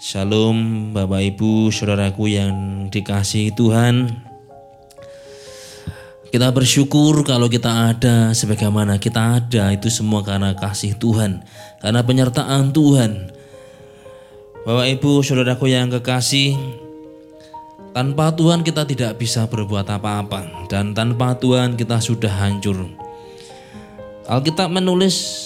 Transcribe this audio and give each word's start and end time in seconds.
Shalom 0.00 0.90
Bapak 0.96 1.20
Ibu 1.20 1.68
Saudaraku 1.68 2.32
yang 2.32 2.88
dikasihi 2.88 3.52
Tuhan. 3.52 4.08
Kita 6.32 6.48
bersyukur 6.56 7.20
kalau 7.20 7.52
kita 7.52 7.92
ada 7.92 8.32
sebagaimana 8.32 8.96
kita 8.96 9.36
ada 9.36 9.68
itu 9.76 9.92
semua 9.92 10.24
karena 10.24 10.56
kasih 10.56 10.96
Tuhan 10.96 11.44
Karena 11.84 12.00
penyertaan 12.00 12.72
Tuhan. 12.72 13.28
Bapak 14.64 14.88
Ibu 14.88 15.20
Saudaraku 15.20 15.68
yang 15.68 15.92
kekasih 15.92 16.56
Tanpa 17.92 18.32
Tuhan 18.32 18.64
kita 18.64 18.88
tidak 18.88 19.20
bisa 19.20 19.52
berbuat 19.52 19.84
apa-apa 19.84 20.64
Dan 20.72 20.96
tanpa 20.96 21.36
Tuhan 21.36 21.76
kita 21.76 22.00
sudah 22.00 22.32
hancur. 22.40 22.88
Alkitab 24.24 24.72
menulis 24.72 25.44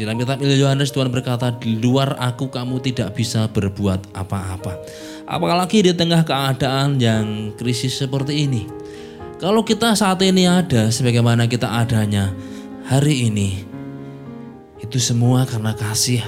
di 0.00 0.08
dalam 0.08 0.16
kitab 0.16 0.40
Injil 0.40 0.64
Yohanes 0.64 0.96
Tuhan 0.96 1.12
berkata, 1.12 1.52
di 1.60 1.76
luar 1.76 2.16
aku 2.16 2.48
kamu 2.48 2.80
tidak 2.80 3.20
bisa 3.20 3.44
berbuat 3.52 4.16
apa-apa. 4.16 4.80
Apalagi 5.28 5.84
di 5.84 5.92
tengah 5.92 6.24
keadaan 6.24 6.96
yang 6.96 7.52
krisis 7.60 8.00
seperti 8.00 8.48
ini. 8.48 8.64
Kalau 9.36 9.60
kita 9.60 9.92
saat 9.92 10.24
ini 10.24 10.48
ada 10.48 10.88
sebagaimana 10.88 11.44
kita 11.44 11.68
adanya 11.68 12.32
hari 12.88 13.28
ini, 13.28 13.60
itu 14.80 14.96
semua 14.96 15.44
karena 15.44 15.76
kasih, 15.76 16.24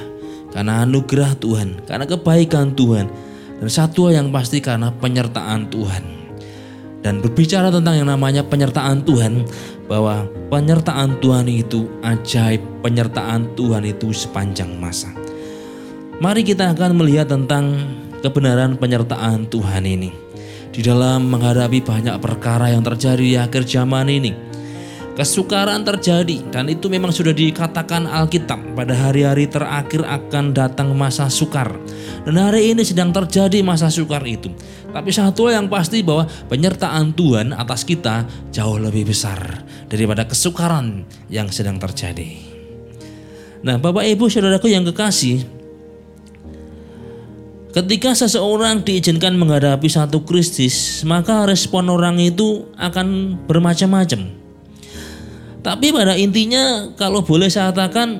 karena 0.53 0.85
anugerah 0.85 1.33
Tuhan, 1.41 1.81
karena 1.89 2.05
kebaikan 2.05 2.77
Tuhan, 2.77 3.09
dan 3.57 3.69
satu 3.73 4.13
yang 4.13 4.29
pasti 4.29 4.61
karena 4.61 4.93
penyertaan 4.93 5.73
Tuhan. 5.73 6.05
Dan 7.01 7.25
berbicara 7.25 7.73
tentang 7.73 7.97
yang 7.97 8.13
namanya 8.13 8.45
penyertaan 8.45 9.01
Tuhan, 9.09 9.49
bahwa 9.93 10.25
penyertaan 10.49 11.21
Tuhan 11.21 11.53
itu 11.53 11.85
ajaib, 12.01 12.65
penyertaan 12.81 13.53
Tuhan 13.53 13.85
itu 13.85 14.09
sepanjang 14.09 14.73
masa. 14.81 15.13
Mari 16.17 16.49
kita 16.49 16.73
akan 16.73 16.97
melihat 16.97 17.29
tentang 17.29 17.77
kebenaran 18.25 18.81
penyertaan 18.81 19.53
Tuhan 19.53 19.85
ini. 19.85 20.09
Di 20.73 20.81
dalam 20.81 21.29
menghadapi 21.29 21.85
banyak 21.85 22.17
perkara 22.25 22.73
yang 22.73 22.81
terjadi 22.81 23.21
di 23.21 23.37
akhir 23.37 23.69
zaman 23.69 24.09
ini. 24.09 24.33
Kesukaran 25.13 25.85
terjadi 25.85 26.41
dan 26.49 26.73
itu 26.73 26.89
memang 26.89 27.13
sudah 27.13 27.37
dikatakan 27.37 28.09
Alkitab 28.09 28.73
pada 28.73 28.97
hari-hari 28.97 29.45
terakhir 29.45 30.09
akan 30.09 30.57
datang 30.57 30.97
masa 30.97 31.29
sukar. 31.29 31.69
Dan 32.25 32.41
hari 32.41 32.73
ini 32.73 32.81
sedang 32.81 33.13
terjadi 33.13 33.61
masa 33.61 33.93
sukar 33.93 34.25
itu. 34.25 34.49
Tapi 34.89 35.13
satu 35.13 35.53
yang 35.53 35.69
pasti 35.69 36.01
bahwa 36.01 36.25
penyertaan 36.49 37.13
Tuhan 37.13 37.53
atas 37.53 37.85
kita 37.85 38.25
jauh 38.57 38.81
lebih 38.81 39.13
besar 39.13 39.37
daripada 39.93 40.25
kesukaran 40.25 41.05
yang 41.29 41.53
sedang 41.53 41.77
terjadi. 41.77 42.33
Nah, 43.61 43.77
Bapak 43.77 44.09
Ibu 44.09 44.33
Saudaraku 44.33 44.73
yang 44.73 44.89
kekasih, 44.89 45.45
ketika 47.77 48.17
seseorang 48.17 48.81
diizinkan 48.81 49.37
menghadapi 49.37 49.93
satu 49.93 50.25
krisis, 50.25 51.05
maka 51.05 51.45
respon 51.45 51.93
orang 51.93 52.17
itu 52.17 52.65
akan 52.81 53.37
bermacam-macam. 53.45 54.42
Tapi 55.63 55.95
pada 55.95 56.19
intinya 56.19 56.91
kalau 56.99 57.23
boleh 57.23 57.47
saya 57.47 57.71
katakan 57.71 58.19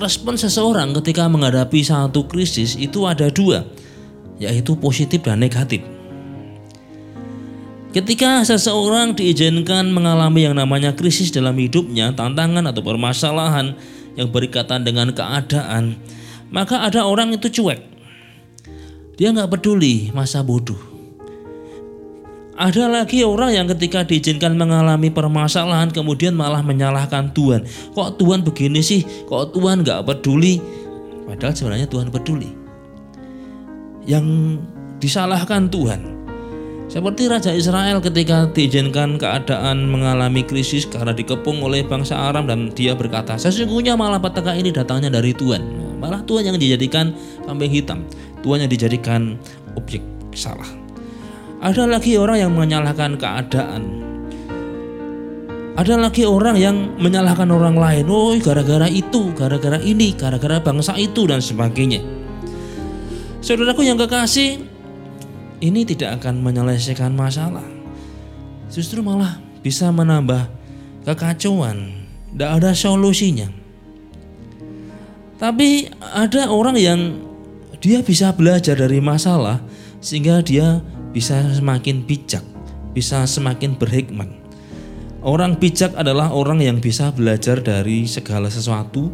respon 0.00 0.40
seseorang 0.40 0.96
ketika 0.96 1.28
menghadapi 1.28 1.84
satu 1.84 2.24
krisis 2.24 2.80
itu 2.80 3.04
ada 3.04 3.28
dua 3.28 3.68
yaitu 4.40 4.72
positif 4.80 5.20
dan 5.20 5.44
negatif. 5.44 5.84
Ketika 7.90 8.40
seseorang 8.46 9.12
diizinkan 9.12 9.92
mengalami 9.92 10.48
yang 10.48 10.56
namanya 10.56 10.96
krisis 10.96 11.28
dalam 11.34 11.58
hidupnya, 11.58 12.14
tantangan 12.16 12.64
atau 12.70 12.80
permasalahan 12.86 13.74
yang 14.14 14.30
berkaitan 14.30 14.86
dengan 14.86 15.10
keadaan, 15.10 15.98
maka 16.48 16.86
ada 16.86 17.04
orang 17.04 17.34
itu 17.34 17.50
cuek. 17.50 17.82
Dia 19.18 19.34
nggak 19.34 19.58
peduli 19.58 20.08
masa 20.16 20.40
bodoh. 20.40 20.89
Ada 22.60 22.92
lagi 22.92 23.24
orang 23.24 23.56
yang 23.56 23.64
ketika 23.72 24.04
diizinkan 24.04 24.52
mengalami 24.52 25.08
permasalahan 25.08 25.88
kemudian 25.88 26.36
malah 26.36 26.60
menyalahkan 26.60 27.32
Tuhan. 27.32 27.64
Kok 27.96 28.20
Tuhan 28.20 28.44
begini 28.44 28.84
sih? 28.84 29.00
Kok 29.24 29.56
Tuhan 29.56 29.80
nggak 29.80 30.04
peduli? 30.04 30.60
Padahal 31.24 31.56
sebenarnya 31.56 31.88
Tuhan 31.88 32.12
peduli 32.12 32.52
yang 34.04 34.60
disalahkan 35.00 35.72
Tuhan. 35.72 36.20
Seperti 36.90 37.30
Raja 37.32 37.54
Israel 37.54 38.02
ketika 38.02 38.50
diizinkan 38.50 39.16
keadaan 39.16 39.88
mengalami 39.88 40.44
krisis 40.44 40.84
karena 40.84 41.14
dikepung 41.14 41.62
oleh 41.64 41.80
bangsa 41.86 42.18
Aram 42.18 42.44
dan 42.44 42.68
dia 42.76 42.92
berkata, 42.92 43.38
sesungguhnya 43.40 43.96
malah 43.96 44.20
petaka 44.20 44.52
ini 44.52 44.68
datangnya 44.68 45.08
dari 45.08 45.30
Tuhan. 45.32 45.64
Malah 45.96 46.20
Tuhan 46.28 46.50
yang 46.50 46.58
dijadikan 46.58 47.14
kambing 47.46 47.72
hitam, 47.72 48.04
Tuhan 48.44 48.66
yang 48.66 48.70
dijadikan 48.74 49.38
objek 49.78 50.02
salah. 50.34 50.79
Ada 51.60 51.84
lagi 51.84 52.16
orang 52.16 52.40
yang 52.40 52.52
menyalahkan 52.56 53.20
keadaan. 53.20 53.82
Ada 55.76 56.00
lagi 56.00 56.24
orang 56.24 56.56
yang 56.56 56.76
menyalahkan 56.96 57.48
orang 57.52 57.76
lain. 57.76 58.08
Oh, 58.08 58.32
gara-gara 58.40 58.88
itu, 58.88 59.32
gara-gara 59.36 59.76
ini, 59.80 60.16
gara-gara 60.16 60.56
bangsa 60.56 60.96
itu 60.96 61.28
dan 61.28 61.44
sebagainya. 61.44 62.00
Saudaraku 63.44 63.84
yang 63.84 64.00
kekasih, 64.00 64.60
ini 65.60 65.84
tidak 65.84 66.20
akan 66.20 66.40
menyelesaikan 66.40 67.12
masalah. 67.12 67.64
Justru 68.72 69.04
malah 69.04 69.36
bisa 69.60 69.92
menambah 69.92 70.48
kekacauan. 71.04 71.92
Tidak 72.32 72.50
ada 72.56 72.72
solusinya. 72.72 73.52
Tapi 75.36 75.88
ada 76.00 76.48
orang 76.48 76.76
yang 76.76 77.00
dia 77.80 78.04
bisa 78.04 78.32
belajar 78.36 78.76
dari 78.76 79.00
masalah 79.00 79.64
sehingga 80.04 80.44
dia 80.44 80.84
bisa 81.10 81.42
semakin 81.54 82.06
bijak, 82.06 82.42
bisa 82.94 83.26
semakin 83.26 83.74
berhikmat. 83.74 84.30
Orang 85.20 85.60
bijak 85.60 85.92
adalah 86.00 86.32
orang 86.32 86.64
yang 86.64 86.80
bisa 86.80 87.12
belajar 87.12 87.60
dari 87.60 88.08
segala 88.08 88.48
sesuatu 88.48 89.12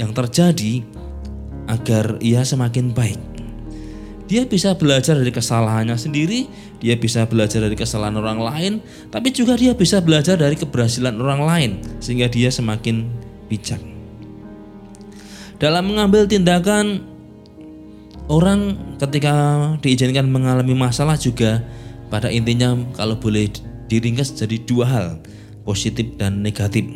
yang 0.00 0.16
terjadi 0.16 0.80
agar 1.68 2.16
ia 2.24 2.40
semakin 2.40 2.92
baik. 2.96 3.20
Dia 4.24 4.48
bisa 4.48 4.72
belajar 4.72 5.20
dari 5.20 5.28
kesalahannya 5.28 6.00
sendiri, 6.00 6.48
dia 6.80 6.96
bisa 6.96 7.28
belajar 7.28 7.60
dari 7.60 7.76
kesalahan 7.76 8.16
orang 8.16 8.40
lain, 8.40 8.72
tapi 9.12 9.28
juga 9.28 9.52
dia 9.52 9.76
bisa 9.76 10.00
belajar 10.00 10.40
dari 10.40 10.56
keberhasilan 10.56 11.20
orang 11.20 11.42
lain 11.44 11.70
sehingga 12.00 12.32
dia 12.32 12.48
semakin 12.48 13.04
bijak. 13.52 13.80
Dalam 15.60 15.92
mengambil 15.92 16.24
tindakan 16.24 17.04
orang 18.28 18.76
ketika 18.96 19.34
diizinkan 19.84 20.28
mengalami 20.28 20.72
masalah 20.72 21.20
juga 21.20 21.60
pada 22.08 22.32
intinya 22.32 22.76
kalau 22.96 23.18
boleh 23.18 23.50
diringkas 23.88 24.32
jadi 24.32 24.56
dua 24.64 24.86
hal, 24.88 25.08
positif 25.66 26.16
dan 26.16 26.40
negatif. 26.40 26.86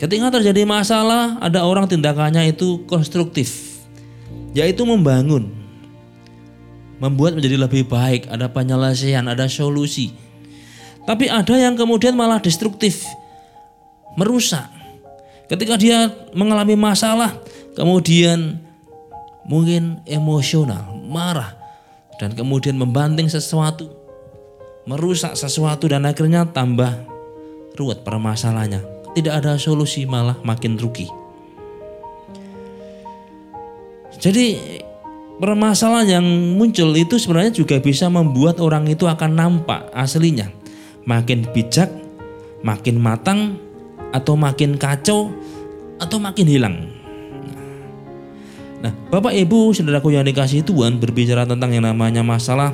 Ketika 0.00 0.32
terjadi 0.32 0.64
masalah, 0.64 1.36
ada 1.44 1.60
orang 1.68 1.84
tindakannya 1.84 2.56
itu 2.56 2.88
konstruktif, 2.88 3.76
yaitu 4.56 4.80
membangun, 4.88 5.52
membuat 6.96 7.36
menjadi 7.36 7.60
lebih 7.60 7.84
baik, 7.84 8.24
ada 8.32 8.48
penyelesaian, 8.48 9.28
ada 9.28 9.44
solusi. 9.44 10.16
Tapi 11.04 11.28
ada 11.28 11.52
yang 11.52 11.76
kemudian 11.76 12.16
malah 12.16 12.40
destruktif, 12.40 13.04
merusak. 14.16 14.64
Ketika 15.52 15.76
dia 15.76 16.08
mengalami 16.32 16.80
masalah, 16.80 17.36
kemudian 17.76 18.69
mungkin 19.50 19.98
emosional, 20.06 20.94
marah, 21.10 21.58
dan 22.22 22.38
kemudian 22.38 22.78
membanting 22.78 23.26
sesuatu, 23.26 23.90
merusak 24.86 25.34
sesuatu 25.34 25.90
dan 25.90 26.06
akhirnya 26.06 26.46
tambah 26.46 26.94
ruwet 27.74 28.06
permasalahannya 28.06 29.00
tidak 29.14 29.42
ada 29.42 29.58
solusi 29.58 30.06
malah 30.06 30.38
makin 30.46 30.78
rugi. 30.78 31.10
Jadi 34.20 34.60
permasalahan 35.40 36.20
yang 36.20 36.26
muncul 36.54 36.92
itu 36.92 37.16
sebenarnya 37.16 37.56
juga 37.56 37.80
bisa 37.80 38.12
membuat 38.12 38.60
orang 38.60 38.86
itu 38.86 39.08
akan 39.08 39.32
nampak 39.32 39.88
aslinya. 39.96 40.52
Makin 41.08 41.48
bijak, 41.56 41.88
makin 42.60 43.00
matang, 43.00 43.56
atau 44.12 44.36
makin 44.36 44.76
kacau, 44.76 45.32
atau 45.96 46.18
makin 46.20 46.46
hilang. 46.46 46.99
Nah, 48.80 48.92
Bapak 49.12 49.36
Ibu, 49.36 49.76
saudaraku 49.76 50.16
yang 50.16 50.24
dikasih 50.24 50.64
Tuhan 50.64 50.96
berbicara 50.96 51.44
tentang 51.44 51.68
yang 51.76 51.84
namanya 51.84 52.24
masalah, 52.24 52.72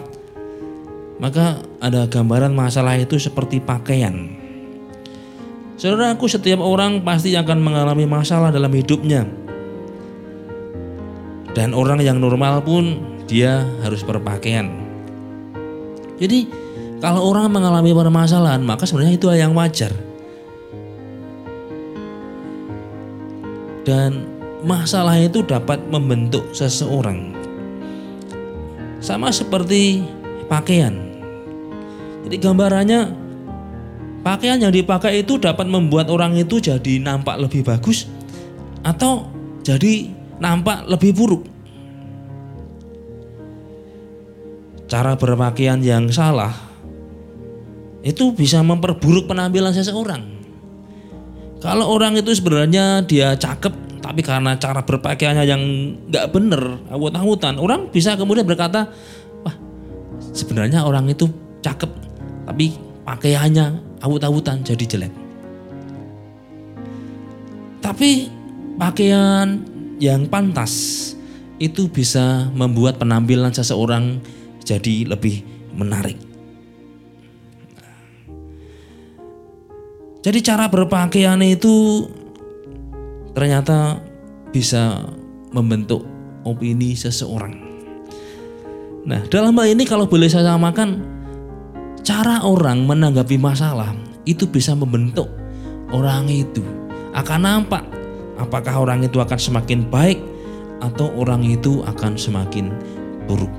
maka 1.19 1.59
ada 1.83 2.07
gambaran 2.07 2.55
masalah 2.55 2.95
itu 2.95 3.19
seperti 3.19 3.59
pakaian. 3.59 4.31
Saudaraku, 5.77 6.31
setiap 6.31 6.63
orang 6.63 7.03
pasti 7.03 7.35
akan 7.35 7.59
mengalami 7.59 8.07
masalah 8.07 8.55
dalam 8.55 8.71
hidupnya. 8.71 9.27
Dan 11.53 11.75
orang 11.75 11.99
yang 12.05 12.23
normal 12.23 12.63
pun 12.63 13.03
dia 13.27 13.67
harus 13.83 14.07
berpakaian. 14.07 14.71
Jadi, 16.23 16.49
kalau 17.03 17.29
orang 17.29 17.51
mengalami 17.51 17.93
permasalahan, 17.93 18.63
maka 18.63 18.87
sebenarnya 18.89 19.19
itu 19.19 19.27
yang 19.35 19.53
wajar. 19.53 19.93
Dan 23.85 24.36
masalah 24.65 25.19
itu 25.21 25.45
dapat 25.45 25.83
membentuk 25.91 26.47
seseorang. 26.57 27.35
Sama 29.03 29.29
seperti 29.35 30.07
pakaian. 30.49 30.97
Jadi 32.27 32.37
gambarannya 32.43 33.01
pakaian 34.25 34.59
yang 34.59 34.75
dipakai 34.75 35.23
itu 35.23 35.39
dapat 35.39 35.69
membuat 35.69 36.11
orang 36.11 36.35
itu 36.35 36.59
jadi 36.59 36.99
nampak 36.99 37.39
lebih 37.39 37.63
bagus 37.63 38.11
atau 38.83 39.31
jadi 39.63 40.11
nampak 40.43 40.87
lebih 40.91 41.15
buruk. 41.15 41.43
Cara 44.87 45.19
berpakaian 45.19 45.83
yang 45.83 46.11
salah 46.15 46.55
itu 48.07 48.31
bisa 48.31 48.63
memperburuk 48.63 49.27
penampilan 49.27 49.75
seseorang. 49.75 50.23
Kalau 51.59 51.91
orang 51.91 52.15
itu 52.15 52.31
sebenarnya 52.31 53.03
dia 53.03 53.35
cakep, 53.35 53.75
tapi 54.07 54.23
karena 54.23 54.55
cara 54.55 54.87
berpakaiannya 54.87 55.45
yang 55.51 55.63
nggak 56.07 56.31
bener, 56.31 56.79
awut-awutan, 56.95 57.59
orang 57.59 57.91
bisa 57.91 58.15
kemudian 58.15 58.47
berkata, 58.47 58.87
wah 59.43 59.57
sebenarnya 60.31 60.87
orang 60.87 61.11
itu 61.11 61.27
cakep, 61.59 61.91
tapi 62.47 62.79
pakaiannya 63.03 63.99
awut-awutan 64.07 64.63
jadi 64.63 64.85
jelek. 64.87 65.13
Tapi 67.83 68.31
pakaian 68.79 69.59
yang 69.99 70.31
pantas 70.31 71.11
itu 71.59 71.91
bisa 71.91 72.47
membuat 72.55 73.03
penampilan 73.03 73.51
seseorang 73.51 74.23
jadi 74.63 75.11
lebih 75.11 75.43
menarik. 75.75 76.15
Jadi 80.23 80.39
cara 80.47 80.71
berpakaian 80.71 81.39
itu 81.43 82.07
ternyata 83.37 84.01
bisa 84.49 85.05
membentuk 85.53 86.09
opini 86.49 86.97
seseorang. 86.97 87.53
Nah, 89.05 89.21
dalam 89.29 89.53
hal 89.61 89.77
ini 89.77 89.85
kalau 89.85 90.09
boleh 90.09 90.27
saya 90.27 90.57
samakan, 90.57 91.05
cara 92.01 92.41
orang 92.49 92.89
menanggapi 92.89 93.37
masalah 93.37 93.93
itu 94.25 94.49
bisa 94.49 94.73
membentuk 94.73 95.29
orang 95.93 96.33
itu. 96.33 96.65
Akan 97.13 97.45
nampak 97.45 97.85
apakah 98.41 98.89
orang 98.89 99.05
itu 99.05 99.21
akan 99.21 99.37
semakin 99.37 99.85
baik 99.93 100.19
atau 100.81 101.13
orang 101.21 101.45
itu 101.45 101.85
akan 101.85 102.17
semakin 102.17 102.73
buruk. 103.29 103.53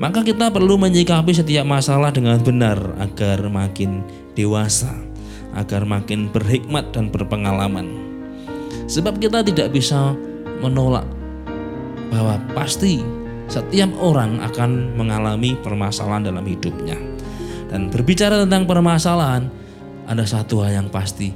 Maka 0.00 0.24
kita 0.24 0.50
perlu 0.50 0.80
menyikapi 0.80 1.30
setiap 1.30 1.62
masalah 1.68 2.10
dengan 2.10 2.40
benar 2.42 2.80
agar 2.98 3.46
makin 3.46 4.02
dewasa 4.34 4.90
agar 5.52 5.84
makin 5.84 6.32
berhikmat 6.32 6.90
dan 6.90 7.12
berpengalaman. 7.12 8.11
Sebab 8.92 9.16
kita 9.16 9.40
tidak 9.40 9.72
bisa 9.72 10.12
menolak 10.60 11.08
bahwa 12.12 12.36
pasti 12.52 13.00
setiap 13.48 13.88
orang 13.96 14.36
akan 14.44 14.92
mengalami 15.00 15.56
permasalahan 15.64 16.28
dalam 16.28 16.44
hidupnya. 16.44 17.00
Dan 17.72 17.88
berbicara 17.88 18.44
tentang 18.44 18.68
permasalahan, 18.68 19.48
ada 20.04 20.28
satu 20.28 20.60
hal 20.60 20.84
yang 20.84 20.88
pasti, 20.92 21.32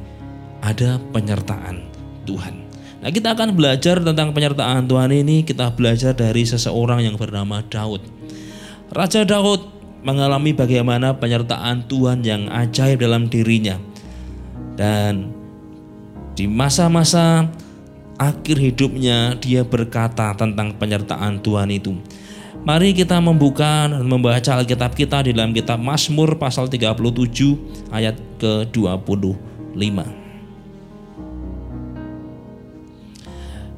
ada 0.61 1.01
penyertaan 1.17 1.81
Tuhan. 2.29 2.69
Nah, 3.01 3.09
kita 3.09 3.33
akan 3.33 3.57
belajar 3.57 4.05
tentang 4.05 4.37
penyertaan 4.37 4.85
Tuhan 4.85 5.17
ini, 5.17 5.41
kita 5.41 5.73
belajar 5.73 6.13
dari 6.13 6.45
seseorang 6.45 7.09
yang 7.09 7.17
bernama 7.17 7.65
Daud. 7.65 8.05
Raja 8.93 9.25
Daud 9.25 9.65
mengalami 10.05 10.53
bagaimana 10.53 11.17
penyertaan 11.17 11.89
Tuhan 11.89 12.21
yang 12.21 12.53
ajaib 12.53 13.01
dalam 13.01 13.33
dirinya 13.33 13.81
dan 14.77 15.36
di 16.37 16.45
masa-masa 16.45 17.49
akhir 18.21 18.61
hidupnya 18.61 19.41
dia 19.41 19.65
berkata 19.65 20.37
tentang 20.37 20.77
penyertaan 20.77 21.41
Tuhan 21.41 21.73
itu. 21.73 21.97
Mari 22.67 22.93
kita 22.93 23.23
membuka 23.23 23.89
dan 23.89 24.05
membaca 24.05 24.59
Alkitab 24.59 24.93
kita 24.93 25.25
di 25.25 25.33
dalam 25.33 25.57
kitab 25.57 25.81
Mazmur 25.81 26.37
pasal 26.37 26.69
37 26.69 27.89
ayat 27.95 28.19
ke-25. 28.37 29.97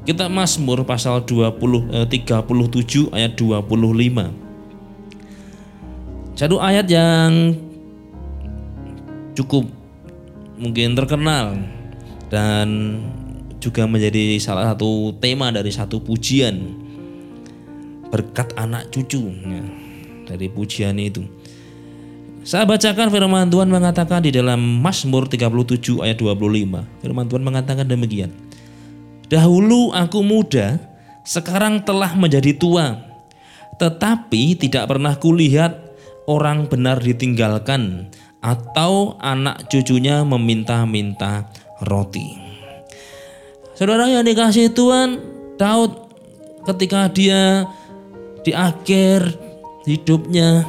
Kitab 0.08 0.32
Mazmur 0.32 0.88
pasal 0.88 1.20
20 1.20 1.92
eh, 1.92 2.08
37 2.08 3.12
ayat 3.12 3.36
25. 3.36 3.68
Satu 6.32 6.56
ayat 6.56 6.88
yang 6.88 7.52
cukup 9.36 9.68
mungkin 10.56 10.96
terkenal 10.96 11.77
dan 12.28 12.96
juga 13.58 13.84
menjadi 13.84 14.38
salah 14.38 14.72
satu 14.72 15.16
tema 15.18 15.50
dari 15.50 15.72
satu 15.72 15.98
pujian 15.98 16.86
berkat 18.08 18.54
anak 18.56 18.88
cucu 18.88 19.28
ya, 19.28 19.64
dari 20.24 20.48
pujian 20.48 20.96
itu. 20.96 21.24
Saya 22.48 22.64
bacakan 22.64 23.12
firman 23.12 23.52
Tuhan 23.52 23.68
mengatakan 23.68 24.24
di 24.24 24.32
dalam 24.32 24.56
Mazmur 24.80 25.28
37 25.28 26.00
ayat 26.00 26.16
25. 26.16 27.04
Firman 27.04 27.28
Tuhan 27.28 27.44
mengatakan 27.44 27.84
demikian. 27.84 28.32
Dahulu 29.28 29.92
aku 29.92 30.24
muda, 30.24 30.80
sekarang 31.28 31.84
telah 31.84 32.16
menjadi 32.16 32.56
tua. 32.56 33.04
Tetapi 33.76 34.56
tidak 34.56 34.88
pernah 34.88 35.12
kulihat 35.20 35.76
orang 36.24 36.64
benar 36.72 37.04
ditinggalkan 37.04 38.08
atau 38.40 39.20
anak 39.20 39.68
cucunya 39.68 40.24
meminta-minta 40.24 41.52
roti. 41.82 42.34
Saudara 43.78 44.10
yang 44.10 44.26
dikasih 44.26 44.74
Tuhan, 44.74 45.22
Daud 45.54 45.94
ketika 46.66 47.06
dia 47.10 47.62
di 48.42 48.50
akhir 48.50 49.38
hidupnya 49.86 50.66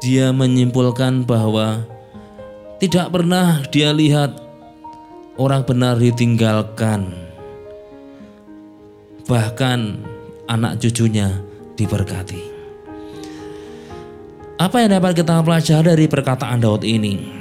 dia 0.00 0.30
menyimpulkan 0.32 1.26
bahwa 1.26 1.84
tidak 2.78 3.10
pernah 3.10 3.60
dia 3.68 3.90
lihat 3.92 4.38
orang 5.36 5.62
benar 5.66 5.98
ditinggalkan. 5.98 7.12
Bahkan 9.28 9.80
anak 10.48 10.80
cucunya 10.80 11.44
diberkati. 11.76 12.40
Apa 14.58 14.82
yang 14.82 14.98
dapat 14.98 15.22
kita 15.22 15.38
pelajari 15.44 15.86
dari 15.94 16.06
perkataan 16.10 16.58
Daud 16.58 16.82
ini? 16.82 17.37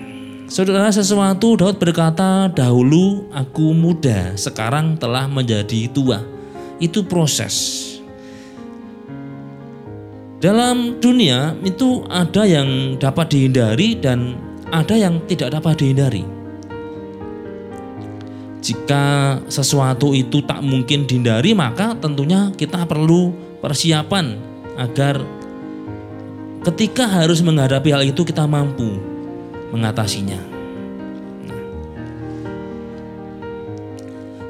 Saudara 0.47 0.87
sesuatu 0.87 1.59
Daud 1.59 1.75
berkata 1.75 2.47
dahulu 2.47 3.27
aku 3.35 3.75
muda 3.75 4.31
sekarang 4.39 4.95
telah 4.95 5.27
menjadi 5.27 5.91
tua. 5.91 6.23
Itu 6.79 7.03
proses. 7.03 7.83
Dalam 10.39 11.03
dunia 11.03 11.51
itu 11.67 12.07
ada 12.07 12.47
yang 12.47 12.95
dapat 12.95 13.27
dihindari 13.35 13.99
dan 13.99 14.39
ada 14.71 14.95
yang 14.95 15.19
tidak 15.27 15.51
dapat 15.59 15.83
dihindari. 15.83 16.23
Jika 18.63 19.37
sesuatu 19.51 20.15
itu 20.15 20.39
tak 20.47 20.63
mungkin 20.63 21.03
dihindari 21.03 21.51
maka 21.51 21.91
tentunya 21.99 22.55
kita 22.55 22.87
perlu 22.87 23.35
persiapan 23.59 24.39
agar 24.79 25.19
Ketika 26.57 27.07
harus 27.07 27.39
menghadapi 27.39 27.95
hal 27.95 28.03
itu 28.03 28.27
kita 28.27 28.43
mampu 28.43 29.16
mengatasinya. 29.73 30.39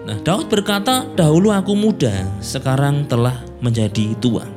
Nah, 0.08 0.18
Daud 0.24 0.48
berkata, 0.48 1.04
"Dahulu 1.18 1.52
aku 1.52 1.76
muda, 1.76 2.28
sekarang 2.40 3.04
telah 3.12 3.44
menjadi 3.60 4.16
tua." 4.24 4.48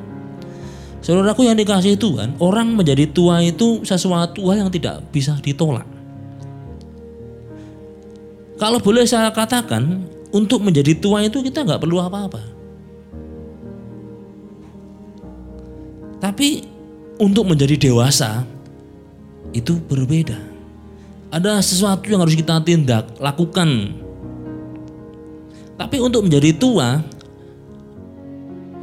Saudaraku 1.01 1.49
yang 1.49 1.57
dikasih 1.57 1.97
Tuhan, 1.97 2.37
orang 2.39 2.77
menjadi 2.77 3.09
tua 3.09 3.41
itu 3.41 3.83
sesuatu 3.83 4.47
yang 4.53 4.69
tidak 4.69 5.01
bisa 5.11 5.35
ditolak. 5.41 5.89
Kalau 8.61 8.77
boleh 8.79 9.09
saya 9.09 9.33
katakan, 9.33 10.05
untuk 10.31 10.63
menjadi 10.63 10.95
tua 11.01 11.25
itu 11.25 11.43
kita 11.43 11.65
nggak 11.67 11.81
perlu 11.83 11.99
apa-apa. 11.99 12.43
Tapi 16.21 16.63
untuk 17.17 17.49
menjadi 17.49 17.81
dewasa 17.81 18.45
itu 19.57 19.81
berbeda. 19.81 20.50
Ada 21.31 21.63
sesuatu 21.63 22.11
yang 22.11 22.27
harus 22.27 22.35
kita 22.35 22.59
tindak, 22.67 23.15
lakukan. 23.23 23.95
Tapi 25.79 25.97
untuk 26.03 26.27
menjadi 26.27 26.51
tua, 26.59 27.01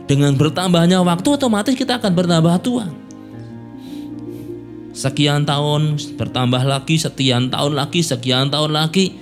dengan 0.07 0.31
bertambahnya 0.33 1.03
waktu 1.03 1.27
otomatis 1.35 1.75
kita 1.75 1.99
akan 1.99 2.11
bertambah 2.15 2.55
tua. 2.63 2.87
Sekian 4.95 5.45
tahun 5.45 5.99
bertambah 6.17 6.63
lagi, 6.63 6.97
sekian 6.97 7.51
tahun 7.53 7.77
lagi, 7.77 8.01
sekian 8.01 8.49
tahun 8.49 8.71
lagi. 8.73 9.13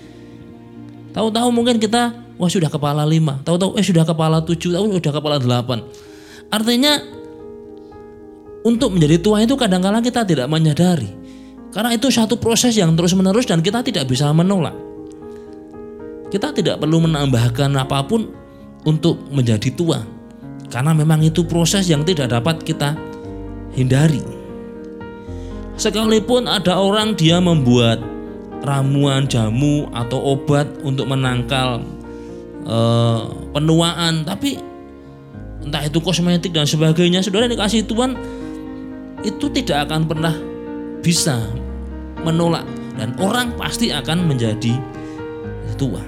Tahu-tahu 1.11 1.49
mungkin 1.51 1.81
kita, 1.81 2.15
wah 2.37 2.47
sudah 2.47 2.69
kepala 2.69 3.03
lima, 3.03 3.41
tahu-tahu 3.43 3.75
eh 3.75 3.83
sudah 3.83 4.05
kepala 4.07 4.39
tujuh, 4.45 4.71
tahu 4.71 4.95
sudah 5.01 5.13
kepala 5.17 5.35
delapan. 5.41 5.83
Artinya 6.53 7.01
untuk 8.63 8.93
menjadi 8.95 9.19
tua 9.19 9.43
itu 9.43 9.57
kadang-kala 9.57 9.99
kita 9.99 10.23
tidak 10.23 10.47
menyadari. 10.47 11.24
Karena 11.75 11.91
itu 11.91 12.07
satu 12.07 12.39
proses 12.39 12.71
yang 12.79 12.95
terus-menerus 12.95 13.43
dan 13.43 13.59
kita 13.59 13.83
tidak 13.83 14.07
bisa 14.07 14.31
menolak. 14.31 14.71
Kita 16.31 16.55
tidak 16.55 16.79
perlu 16.79 17.03
menambahkan 17.03 17.75
apa 17.75 17.99
pun 18.07 18.31
untuk 18.87 19.19
menjadi 19.27 19.75
tua. 19.75 19.99
Karena 20.71 20.95
memang 20.95 21.19
itu 21.19 21.43
proses 21.43 21.91
yang 21.91 22.07
tidak 22.07 22.31
dapat 22.31 22.63
kita 22.63 22.95
hindari. 23.75 24.23
Sekalipun 25.75 26.47
ada 26.47 26.79
orang 26.79 27.11
dia 27.19 27.43
membuat 27.43 27.99
ramuan 28.63 29.27
jamu 29.27 29.91
atau 29.91 30.39
obat 30.39 30.71
untuk 30.79 31.11
menangkal 31.11 31.83
eh, 32.63 33.21
penuaan, 33.51 34.23
tapi 34.23 34.55
entah 35.59 35.83
itu 35.83 35.99
kosmetik 35.99 36.55
dan 36.55 36.63
sebagainya, 36.63 37.19
saudara 37.19 37.51
dikasih 37.51 37.83
Tuhan 37.83 38.15
itu 39.27 39.51
tidak 39.51 39.91
akan 39.91 40.07
pernah 40.07 40.35
bisa 41.03 41.64
menolak 42.25 42.65
dan 42.97 43.13
orang 43.21 43.53
pasti 43.53 43.93
akan 43.93 44.25
menjadi 44.25 44.73
tua. 45.77 46.01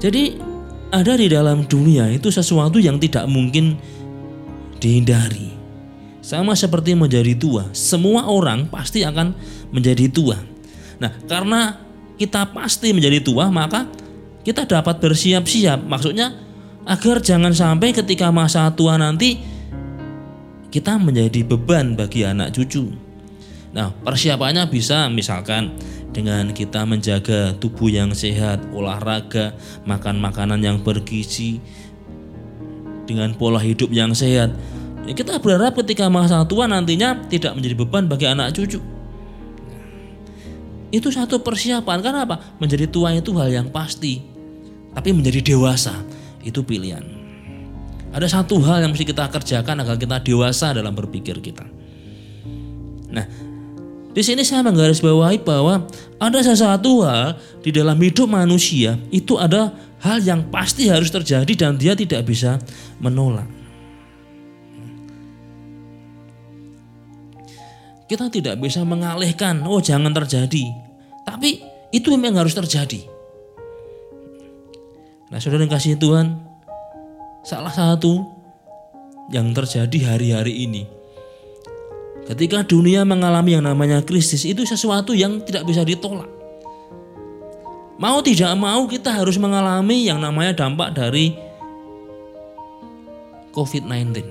Jadi 0.00 0.40
ada 0.90 1.12
di 1.12 1.28
dalam 1.28 1.68
dunia 1.68 2.08
itu 2.08 2.32
sesuatu 2.32 2.80
yang 2.80 2.96
tidak 2.96 3.28
mungkin 3.28 3.76
dihindari. 4.80 5.52
Sama 6.24 6.56
seperti 6.56 6.96
menjadi 6.96 7.36
tua, 7.36 7.68
semua 7.76 8.28
orang 8.28 8.64
pasti 8.68 9.04
akan 9.04 9.36
menjadi 9.72 10.08
tua. 10.08 10.40
Nah, 11.00 11.12
karena 11.28 11.80
kita 12.16 12.48
pasti 12.52 12.92
menjadi 12.92 13.24
tua, 13.24 13.48
maka 13.48 13.88
kita 14.44 14.68
dapat 14.68 15.00
bersiap-siap. 15.00 15.84
Maksudnya 15.84 16.32
agar 16.84 17.20
jangan 17.24 17.52
sampai 17.52 17.92
ketika 17.92 18.28
masa 18.32 18.68
tua 18.72 18.96
nanti 19.00 19.40
kita 20.70 20.96
menjadi 20.96 21.44
beban 21.44 21.96
bagi 21.98 22.24
anak 22.24 22.56
cucu. 22.56 23.09
Nah, 23.70 23.94
persiapannya 24.02 24.66
bisa 24.66 25.06
misalkan 25.06 25.74
dengan 26.10 26.50
kita 26.50 26.82
menjaga 26.82 27.54
tubuh 27.62 27.86
yang 27.86 28.10
sehat, 28.10 28.66
olahraga, 28.74 29.54
makan 29.86 30.18
makanan 30.18 30.58
yang 30.58 30.82
bergizi, 30.82 31.62
dengan 33.10 33.34
pola 33.34 33.58
hidup 33.58 33.90
yang 33.90 34.14
sehat. 34.14 34.54
Ya, 35.06 35.12
kita 35.18 35.42
berharap 35.42 35.74
ketika 35.82 36.06
masa 36.06 36.46
tua 36.46 36.70
nantinya 36.70 37.18
tidak 37.26 37.58
menjadi 37.58 37.74
beban 37.74 38.06
bagi 38.06 38.30
anak 38.30 38.54
cucu. 38.54 38.78
Itu 40.90 41.10
satu 41.10 41.42
persiapan. 41.42 41.98
Karena 42.02 42.26
apa? 42.26 42.58
Menjadi 42.62 42.86
tua 42.86 43.14
itu 43.14 43.34
hal 43.34 43.50
yang 43.50 43.68
pasti. 43.70 44.22
Tapi 44.90 45.14
menjadi 45.14 45.54
dewasa 45.54 45.94
itu 46.42 46.62
pilihan. 46.66 47.02
Ada 48.10 48.42
satu 48.42 48.58
hal 48.66 48.82
yang 48.82 48.90
mesti 48.90 49.06
kita 49.06 49.30
kerjakan 49.30 49.86
agar 49.86 49.94
kita 49.94 50.18
dewasa 50.18 50.74
dalam 50.74 50.90
berpikir 50.94 51.38
kita. 51.38 51.62
Nah, 53.10 53.26
di 54.10 54.22
sini 54.26 54.42
saya 54.42 54.66
menggarisbawahi 54.66 55.46
bahwa 55.46 55.86
ada 56.18 56.38
sesuatu 56.42 57.06
hal 57.06 57.38
di 57.62 57.70
dalam 57.70 57.94
hidup 57.94 58.26
manusia 58.26 58.98
itu 59.14 59.38
ada 59.38 59.70
hal 60.02 60.18
yang 60.18 60.50
pasti 60.50 60.90
harus 60.90 61.14
terjadi 61.14 61.52
dan 61.54 61.78
dia 61.78 61.94
tidak 61.94 62.26
bisa 62.26 62.58
menolak. 62.98 63.46
Kita 68.10 68.26
tidak 68.26 68.58
bisa 68.58 68.82
mengalihkan, 68.82 69.62
oh 69.62 69.78
jangan 69.78 70.10
terjadi. 70.10 70.66
Tapi 71.22 71.62
itu 71.94 72.10
memang 72.10 72.42
harus 72.42 72.58
terjadi. 72.58 73.06
Nah 75.30 75.38
saudara 75.38 75.62
yang 75.62 75.70
kasih 75.70 75.94
Tuhan, 75.94 76.34
salah 77.46 77.70
satu 77.70 78.26
yang 79.30 79.54
terjadi 79.54 80.10
hari-hari 80.10 80.66
ini. 80.66 80.99
Ketika 82.28 82.62
dunia 82.66 83.02
mengalami 83.06 83.56
yang 83.56 83.64
namanya 83.64 84.04
krisis 84.04 84.44
itu 84.44 84.62
sesuatu 84.66 85.16
yang 85.16 85.40
tidak 85.44 85.66
bisa 85.66 85.82
ditolak. 85.86 86.28
Mau 88.00 88.24
tidak 88.24 88.56
mau 88.56 88.88
kita 88.88 89.12
harus 89.12 89.36
mengalami 89.36 90.08
yang 90.08 90.20
namanya 90.24 90.64
dampak 90.64 90.96
dari 90.96 91.36
COVID-19. 93.52 94.24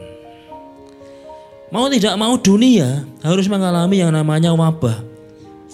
Mau 1.70 1.86
tidak 1.94 2.18
mau 2.18 2.34
dunia 2.34 3.06
harus 3.22 3.46
mengalami 3.46 4.02
yang 4.02 4.10
namanya 4.10 4.58
wabah 4.58 5.06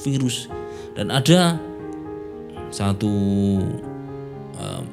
virus 0.03 0.51
dan 0.91 1.07
ada 1.07 1.55
satu 2.67 3.11
uh, 4.59 4.83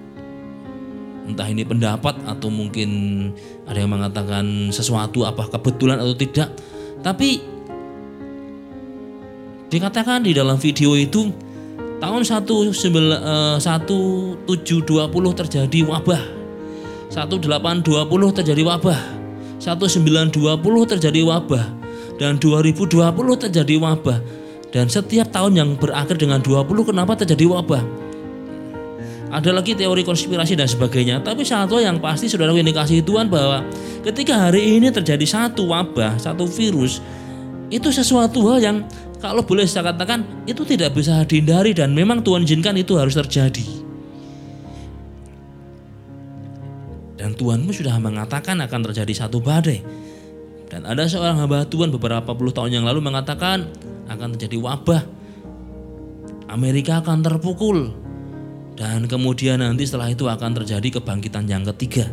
entah 1.26 1.48
ini 1.50 1.66
pendapat 1.66 2.22
atau 2.22 2.46
mungkin 2.50 2.90
ada 3.66 3.82
yang 3.82 3.90
mengatakan 3.90 4.70
sesuatu 4.70 5.26
apa 5.26 5.50
kebetulan 5.50 5.98
atau 5.98 6.14
tidak 6.14 6.54
tapi 7.02 7.42
dikatakan 9.68 10.22
di 10.22 10.32
dalam 10.32 10.54
video 10.54 10.94
itu 10.94 11.34
tahun 11.98 12.22
1720 12.22 14.46
eh, 14.46 15.34
terjadi 15.34 15.80
wabah. 15.86 16.22
1820 17.10 18.38
terjadi 18.38 18.62
wabah. 18.62 19.00
1920 19.58 20.92
terjadi 20.96 21.20
wabah. 21.26 21.66
Dan 22.22 22.38
2020 22.38 23.02
terjadi 23.38 23.74
wabah. 23.82 24.18
Dan 24.72 24.88
setiap 24.88 25.28
tahun 25.28 25.52
yang 25.58 25.70
berakhir 25.76 26.16
dengan 26.16 26.40
20 26.40 26.88
kenapa 26.88 27.18
terjadi 27.18 27.50
wabah 27.50 27.82
ada 29.32 29.48
lagi 29.48 29.72
teori 29.72 30.04
konspirasi 30.04 30.52
dan 30.52 30.68
sebagainya 30.68 31.24
tapi 31.24 31.42
satu 31.42 31.80
yang 31.80 31.96
pasti 31.96 32.28
saudara 32.28 32.52
ini 32.52 32.70
kasih 32.70 33.00
Tuhan 33.00 33.32
bahwa 33.32 33.64
ketika 34.04 34.48
hari 34.48 34.76
ini 34.76 34.92
terjadi 34.92 35.24
satu 35.24 35.72
wabah 35.72 36.20
satu 36.20 36.44
virus 36.44 37.00
itu 37.72 37.88
sesuatu 37.88 38.44
hal 38.52 38.58
yang 38.60 38.76
kalau 39.24 39.40
boleh 39.40 39.64
saya 39.64 39.90
katakan 39.90 40.44
itu 40.44 40.62
tidak 40.68 40.92
bisa 40.92 41.24
dihindari 41.24 41.72
dan 41.72 41.96
memang 41.96 42.20
Tuhan 42.20 42.44
izinkan 42.44 42.76
itu 42.76 43.00
harus 43.00 43.16
terjadi 43.16 43.82
Dan 47.22 47.38
Tuhanmu 47.38 47.70
sudah 47.70 48.02
mengatakan 48.02 48.58
akan 48.66 48.90
terjadi 48.90 49.14
satu 49.14 49.38
badai. 49.38 49.78
Dan 50.66 50.82
ada 50.82 51.06
seorang 51.06 51.38
hamba 51.38 51.62
Tuhan 51.62 51.94
beberapa 51.94 52.34
puluh 52.34 52.50
tahun 52.50 52.82
yang 52.82 52.84
lalu 52.84 52.98
mengatakan 52.98 53.70
akan 54.10 54.34
terjadi 54.34 54.58
wabah. 54.58 55.06
Amerika 56.50 56.98
akan 56.98 57.22
terpukul. 57.22 57.94
Dan 58.72 59.06
kemudian 59.06 59.60
nanti 59.60 59.84
setelah 59.84 60.08
itu 60.08 60.26
akan 60.26 60.62
terjadi 60.62 60.98
kebangkitan 61.00 61.44
yang 61.46 61.62
ketiga. 61.74 62.08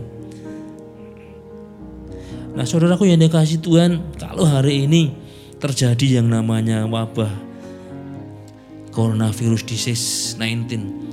Nah 2.53 2.65
saudaraku 2.67 3.07
yang 3.07 3.21
dikasih 3.21 3.63
Tuhan, 3.63 4.19
kalau 4.19 4.43
hari 4.43 4.89
ini 4.89 5.15
terjadi 5.61 6.19
yang 6.19 6.27
namanya 6.27 6.83
wabah 6.87 7.31
coronavirus 8.91 9.63
disease 9.63 10.35
19 10.35 11.09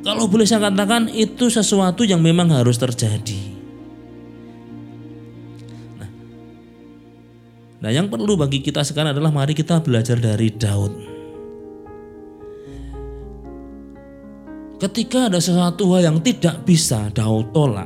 kalau 0.00 0.24
boleh 0.32 0.48
saya 0.48 0.72
katakan 0.72 1.12
itu 1.12 1.52
sesuatu 1.52 2.08
yang 2.08 2.24
memang 2.24 2.48
harus 2.56 2.80
terjadi. 2.80 3.36
Nah, 6.00 6.10
nah 7.84 7.90
yang 7.92 8.08
perlu 8.08 8.32
bagi 8.40 8.64
kita 8.64 8.80
sekarang 8.80 9.12
adalah 9.12 9.28
mari 9.28 9.52
kita 9.52 9.84
belajar 9.84 10.16
dari 10.16 10.48
Daud. 10.56 11.19
Ketika 14.80 15.28
ada 15.28 15.36
sesuatu 15.36 15.92
hal 15.92 16.08
yang 16.08 16.18
tidak 16.24 16.64
bisa 16.64 17.12
Daud 17.12 17.52
tolak, 17.52 17.84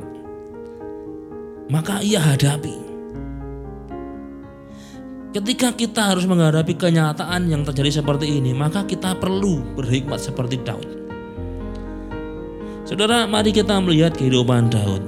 maka 1.67 1.99
ia 1.99 2.23
hadapi. 2.23 2.71
Ketika 5.35 5.75
kita 5.75 6.15
harus 6.15 6.23
menghadapi 6.23 6.71
kenyataan 6.79 7.51
yang 7.51 7.67
terjadi 7.67 7.99
seperti 7.99 8.39
ini, 8.39 8.55
maka 8.55 8.87
kita 8.87 9.11
perlu 9.19 9.75
berhikmat 9.75 10.23
seperti 10.23 10.55
Daud. 10.63 10.87
Saudara, 12.87 13.27
mari 13.27 13.51
kita 13.51 13.75
melihat 13.83 14.15
kehidupan 14.15 14.71
Daud. 14.71 15.03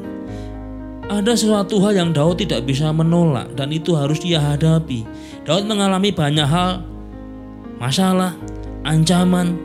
Ada 1.08 1.39
sesuatu 1.39 1.79
hal 1.88 1.96
yang 1.96 2.12
Daud 2.12 2.44
tidak 2.44 2.67
bisa 2.67 2.91
menolak 2.91 3.56
dan 3.56 3.72
itu 3.72 3.96
harus 3.96 4.20
dia 4.20 4.44
hadapi. 4.44 5.08
Daud 5.48 5.63
mengalami 5.63 6.12
banyak 6.12 6.44
hal, 6.44 6.84
masalah, 7.79 8.36
ancaman, 8.84 9.56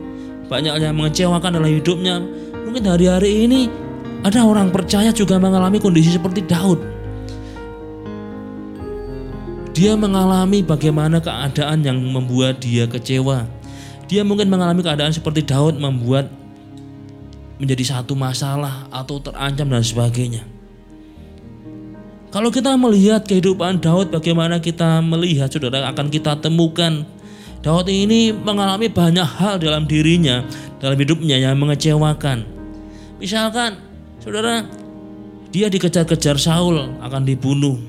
banyak 0.47 0.73
yang 0.79 0.95
mengecewakan 0.95 1.59
dalam 1.59 1.71
hidupnya. 1.71 2.19
Mungkin 2.63 2.83
hari-hari 2.83 3.47
ini 3.47 3.67
ada 4.23 4.43
orang 4.43 4.71
percaya 4.71 5.11
juga 5.11 5.35
mengalami 5.39 5.79
kondisi 5.79 6.15
seperti 6.15 6.47
Daud. 6.47 6.79
Dia 9.73 9.97
mengalami 9.97 10.61
bagaimana 10.61 11.17
keadaan 11.17 11.81
yang 11.81 11.97
membuat 11.97 12.61
dia 12.61 12.85
kecewa. 12.85 13.49
Dia 14.05 14.21
mungkin 14.21 14.47
mengalami 14.47 14.85
keadaan 14.85 15.09
seperti 15.09 15.41
Daud 15.43 15.81
membuat 15.81 16.29
menjadi 17.57 17.97
satu 17.97 18.13
masalah 18.13 18.85
atau 18.93 19.17
terancam 19.17 19.65
dan 19.71 19.81
sebagainya. 19.81 20.43
Kalau 22.33 22.49
kita 22.49 22.73
melihat 22.73 23.29
kehidupan 23.29 23.77
Daud, 23.77 24.09
bagaimana 24.09 24.57
kita 24.57 25.05
melihat, 25.05 25.53
saudara, 25.53 25.85
akan 25.93 26.09
kita 26.09 26.33
temukan 26.41 27.05
Daud 27.63 27.87
ini 27.87 28.35
mengalami 28.35 28.91
banyak 28.91 29.23
hal 29.23 29.55
dalam 29.55 29.87
dirinya, 29.87 30.43
dalam 30.83 30.99
hidupnya 30.99 31.39
yang 31.39 31.55
mengecewakan. 31.55 32.43
Misalkan, 33.23 33.79
saudara, 34.19 34.67
dia 35.47 35.71
dikejar-kejar 35.71 36.35
Saul 36.35 36.99
akan 36.99 37.23
dibunuh. 37.23 37.79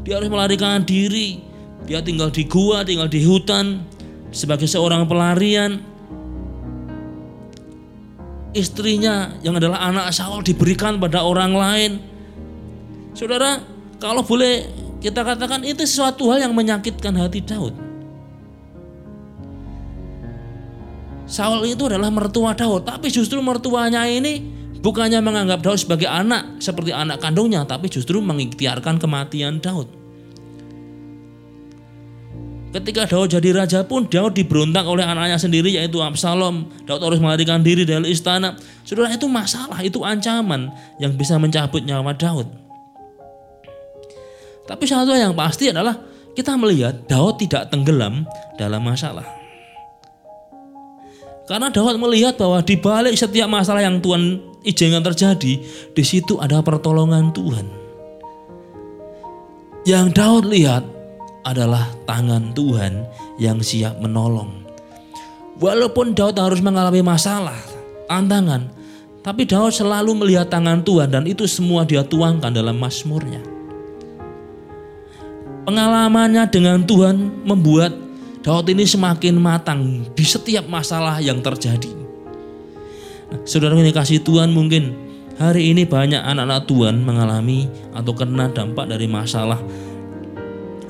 Dia 0.00 0.16
harus 0.16 0.32
melarikan 0.32 0.80
diri. 0.80 1.44
Dia 1.84 2.00
tinggal 2.00 2.32
di 2.32 2.48
gua, 2.48 2.88
tinggal 2.88 3.12
di 3.12 3.20
hutan 3.20 3.84
sebagai 4.32 4.64
seorang 4.64 5.04
pelarian 5.04 5.76
istrinya 8.56 9.36
yang 9.44 9.60
adalah 9.60 9.92
anak 9.92 10.08
Saul 10.16 10.40
diberikan 10.40 10.96
pada 10.96 11.20
orang 11.20 11.52
lain. 11.52 11.92
Saudara, 13.12 13.60
kalau 14.00 14.24
boleh 14.24 14.72
kita 15.04 15.20
katakan 15.20 15.68
itu 15.68 15.84
sesuatu 15.84 16.32
hal 16.32 16.48
yang 16.48 16.56
menyakitkan 16.56 17.12
hati 17.12 17.44
Daud. 17.44 17.91
Saul 21.32 21.64
itu 21.64 21.88
adalah 21.88 22.12
mertua 22.12 22.52
Daud, 22.52 22.84
tapi 22.84 23.08
justru 23.08 23.40
mertuanya 23.40 24.04
ini 24.04 24.44
bukannya 24.84 25.24
menganggap 25.24 25.64
Daud 25.64 25.80
sebagai 25.80 26.04
anak 26.04 26.60
seperti 26.60 26.92
anak 26.92 27.24
kandungnya, 27.24 27.64
tapi 27.64 27.88
justru 27.88 28.20
mengikhtiarkan 28.20 29.00
kematian 29.00 29.56
Daud. 29.56 29.88
Ketika 32.72 33.08
Daud 33.08 33.32
jadi 33.32 33.48
raja 33.52 33.80
pun 33.84 34.08
Daud 34.08 34.36
diberontak 34.36 34.84
oleh 34.84 35.04
anaknya 35.04 35.36
sendiri 35.36 35.76
yaitu 35.76 36.00
Absalom. 36.00 36.68
Daud 36.88 37.04
harus 37.04 37.20
melarikan 37.20 37.60
diri 37.60 37.84
dari 37.84 38.12
istana. 38.12 38.56
Saudara 38.84 39.12
itu 39.12 39.28
masalah, 39.28 39.80
itu 39.84 40.00
ancaman 40.04 40.72
yang 40.96 41.12
bisa 41.16 41.36
mencabut 41.36 41.84
nyawa 41.84 42.16
Daud. 42.16 42.48
Tapi 44.64 44.84
satu 44.88 45.12
yang 45.12 45.36
pasti 45.36 45.68
adalah 45.68 45.96
kita 46.32 46.56
melihat 46.56 47.04
Daud 47.08 47.40
tidak 47.40 47.68
tenggelam 47.68 48.24
dalam 48.56 48.80
masalah. 48.84 49.41
Karena 51.42 51.68
Daud 51.74 51.98
melihat 51.98 52.38
bahwa 52.38 52.62
di 52.62 52.78
balik 52.78 53.18
setiap 53.18 53.50
masalah 53.50 53.82
yang 53.82 53.98
Tuhan 53.98 54.38
izinkan 54.62 55.02
terjadi, 55.02 55.52
di 55.90 56.02
situ 56.06 56.38
ada 56.38 56.62
pertolongan 56.62 57.34
Tuhan. 57.34 57.66
Yang 59.82 60.06
Daud 60.14 60.44
lihat 60.46 60.86
adalah 61.42 61.90
tangan 62.06 62.54
Tuhan 62.54 63.02
yang 63.42 63.58
siap 63.58 63.98
menolong. 63.98 64.62
Walaupun 65.58 66.14
Daud 66.14 66.38
harus 66.38 66.62
mengalami 66.62 67.02
masalah, 67.02 67.58
tantangan, 68.06 68.70
tapi 69.22 69.46
Daud 69.46 69.74
selalu 69.74 70.18
melihat 70.18 70.50
tangan 70.50 70.82
Tuhan 70.82 71.10
dan 71.10 71.26
itu 71.26 71.46
semua 71.50 71.82
dia 71.82 72.02
tuangkan 72.06 72.50
dalam 72.50 72.78
Mazmurnya. 72.78 73.42
Pengalamannya 75.62 76.50
dengan 76.50 76.82
Tuhan 76.82 77.46
membuat 77.46 77.94
Daud 78.42 78.66
ini 78.66 78.82
semakin 78.82 79.38
matang 79.38 80.02
di 80.18 80.26
setiap 80.26 80.66
masalah 80.66 81.22
yang 81.22 81.38
terjadi. 81.38 81.94
Nah, 83.30 83.40
saudara 83.46 83.78
ini 83.78 83.94
kasih 83.94 84.18
Tuhan 84.18 84.50
mungkin 84.50 84.98
hari 85.38 85.70
ini 85.70 85.86
banyak 85.86 86.18
anak-anak 86.18 86.66
Tuhan 86.66 87.06
mengalami 87.06 87.70
atau 87.94 88.10
kena 88.10 88.50
dampak 88.50 88.90
dari 88.90 89.06
masalah 89.06 89.62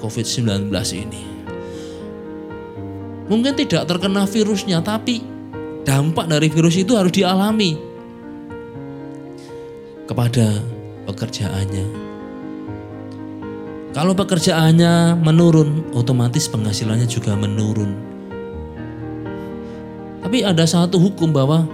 COVID-19 0.01 0.73
ini. 0.97 1.23
Mungkin 3.29 3.53
tidak 3.53 3.85
terkena 3.85 4.25
virusnya 4.25 4.81
tapi 4.81 5.21
dampak 5.85 6.33
dari 6.33 6.49
virus 6.49 6.81
itu 6.81 6.97
harus 6.97 7.13
dialami 7.13 7.77
kepada 10.09 10.57
pekerjaannya, 11.05 11.85
kalau 13.93 14.17
pekerjaannya 14.17 15.21
menurun, 15.21 15.93
otomatis 15.93 16.49
penghasilannya 16.49 17.05
juga 17.05 17.37
menurun. 17.37 17.93
Tapi 20.25 20.49
ada 20.49 20.65
satu 20.65 20.97
hukum 20.97 21.29
bahwa 21.29 21.69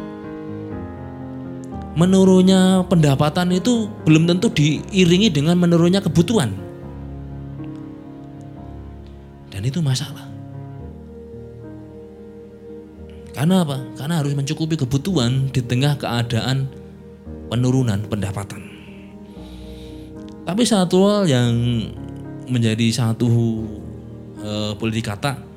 menurunnya 1.94 2.82
pendapatan 2.90 3.54
itu 3.54 3.86
belum 4.02 4.26
tentu 4.26 4.50
diiringi 4.50 5.30
dengan 5.30 5.54
menurunnya 5.62 6.02
kebutuhan. 6.02 6.50
Dan 9.54 9.62
itu 9.62 9.78
masalah. 9.78 10.26
Karena 13.30 13.62
apa? 13.62 13.78
Karena 13.94 14.18
harus 14.18 14.34
mencukupi 14.34 14.74
kebutuhan 14.74 15.54
di 15.54 15.62
tengah 15.62 15.94
keadaan 15.94 16.66
penurunan 17.46 18.02
pendapatan. 18.10 18.66
Tapi 20.42 20.62
satu 20.66 20.98
hal 21.06 21.22
yang 21.30 21.52
menjadi 22.48 22.88
satu 22.90 23.28
uh, 24.40 24.72
boleh 24.76 24.98
dikata 24.98 25.48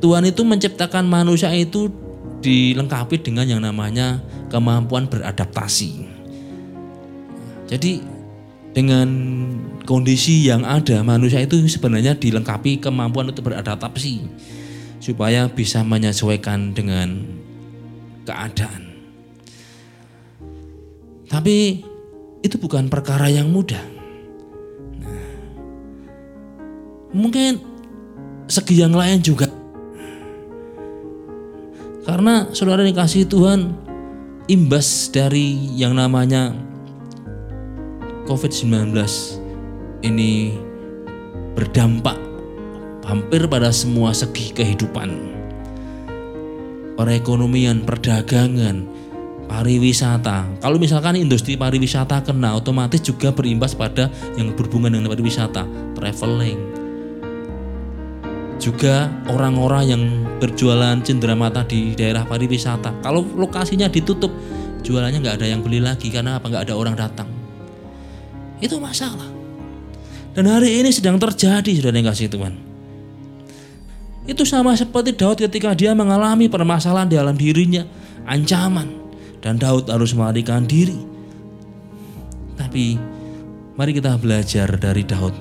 Tuhan 0.00 0.28
itu 0.28 0.44
menciptakan 0.44 1.08
manusia 1.08 1.48
itu 1.56 1.88
dilengkapi 2.44 3.16
dengan 3.24 3.48
yang 3.48 3.62
namanya 3.64 4.20
kemampuan 4.52 5.08
beradaptasi. 5.08 6.04
Jadi 7.66 8.04
dengan 8.76 9.08
kondisi 9.88 10.46
yang 10.46 10.62
ada 10.62 11.00
manusia 11.00 11.40
itu 11.40 11.56
sebenarnya 11.64 12.12
dilengkapi 12.12 12.78
kemampuan 12.78 13.32
untuk 13.32 13.48
beradaptasi 13.48 14.28
supaya 15.00 15.48
bisa 15.48 15.80
menyesuaikan 15.80 16.76
dengan 16.76 17.24
keadaan. 18.28 18.84
Tapi 21.26 21.82
itu 22.44 22.56
bukan 22.60 22.86
perkara 22.92 23.32
yang 23.32 23.48
mudah. 23.50 23.95
Mungkin 27.14 27.62
segi 28.46 28.82
yang 28.82 28.94
lain 28.94 29.22
juga. 29.22 29.50
Karena 32.06 32.46
saudara 32.54 32.86
dikasih 32.86 33.26
Tuhan 33.26 33.74
imbas 34.46 35.10
dari 35.10 35.74
yang 35.74 35.98
namanya 35.98 36.54
COVID-19 38.30 38.94
ini 40.06 40.54
berdampak 41.58 42.14
hampir 43.06 43.50
pada 43.50 43.74
semua 43.74 44.14
segi 44.14 44.54
kehidupan. 44.54 45.34
Perekonomian, 46.94 47.82
perdagangan, 47.82 48.86
pariwisata. 49.50 50.46
Kalau 50.62 50.78
misalkan 50.78 51.18
industri 51.18 51.58
pariwisata 51.58 52.22
kena 52.22 52.54
otomatis 52.54 53.02
juga 53.02 53.34
berimbas 53.34 53.74
pada 53.74 54.10
yang 54.38 54.54
berhubungan 54.54 54.94
dengan 54.94 55.10
pariwisata, 55.10 55.66
traveling, 55.98 56.85
juga 58.56 59.12
orang-orang 59.28 59.84
yang 59.86 60.02
berjualan 60.40 60.96
cenderamata 61.04 61.64
di 61.64 61.92
daerah 61.92 62.24
pariwisata. 62.24 63.00
Kalau 63.04 63.24
lokasinya 63.36 63.88
ditutup, 63.88 64.32
jualannya 64.82 65.20
nggak 65.20 65.36
ada 65.42 65.46
yang 65.48 65.60
beli 65.60 65.80
lagi 65.80 66.08
karena 66.08 66.40
apa? 66.40 66.48
Nggak 66.48 66.64
ada 66.70 66.74
orang 66.74 66.96
datang. 66.96 67.28
Itu 68.60 68.80
masalah. 68.80 69.28
Dan 70.36 70.48
hari 70.52 70.84
ini 70.84 70.92
sedang 70.92 71.16
terjadi, 71.16 71.80
sudah 71.80 71.92
yang 71.92 72.12
kasih 72.12 72.28
Tuhan. 72.28 72.54
Itu 74.26 74.42
sama 74.42 74.74
seperti 74.74 75.14
Daud 75.16 75.38
ketika 75.38 75.72
dia 75.72 75.94
mengalami 75.94 76.50
permasalahan 76.50 77.08
di 77.08 77.16
dalam 77.16 77.38
dirinya, 77.38 77.86
ancaman. 78.26 79.06
Dan 79.40 79.56
Daud 79.56 79.86
harus 79.86 80.12
melarikan 80.12 80.66
diri. 80.66 80.98
Tapi 82.58 82.98
mari 83.78 83.94
kita 83.94 84.18
belajar 84.18 84.74
dari 84.76 85.06
Daud. 85.06 85.34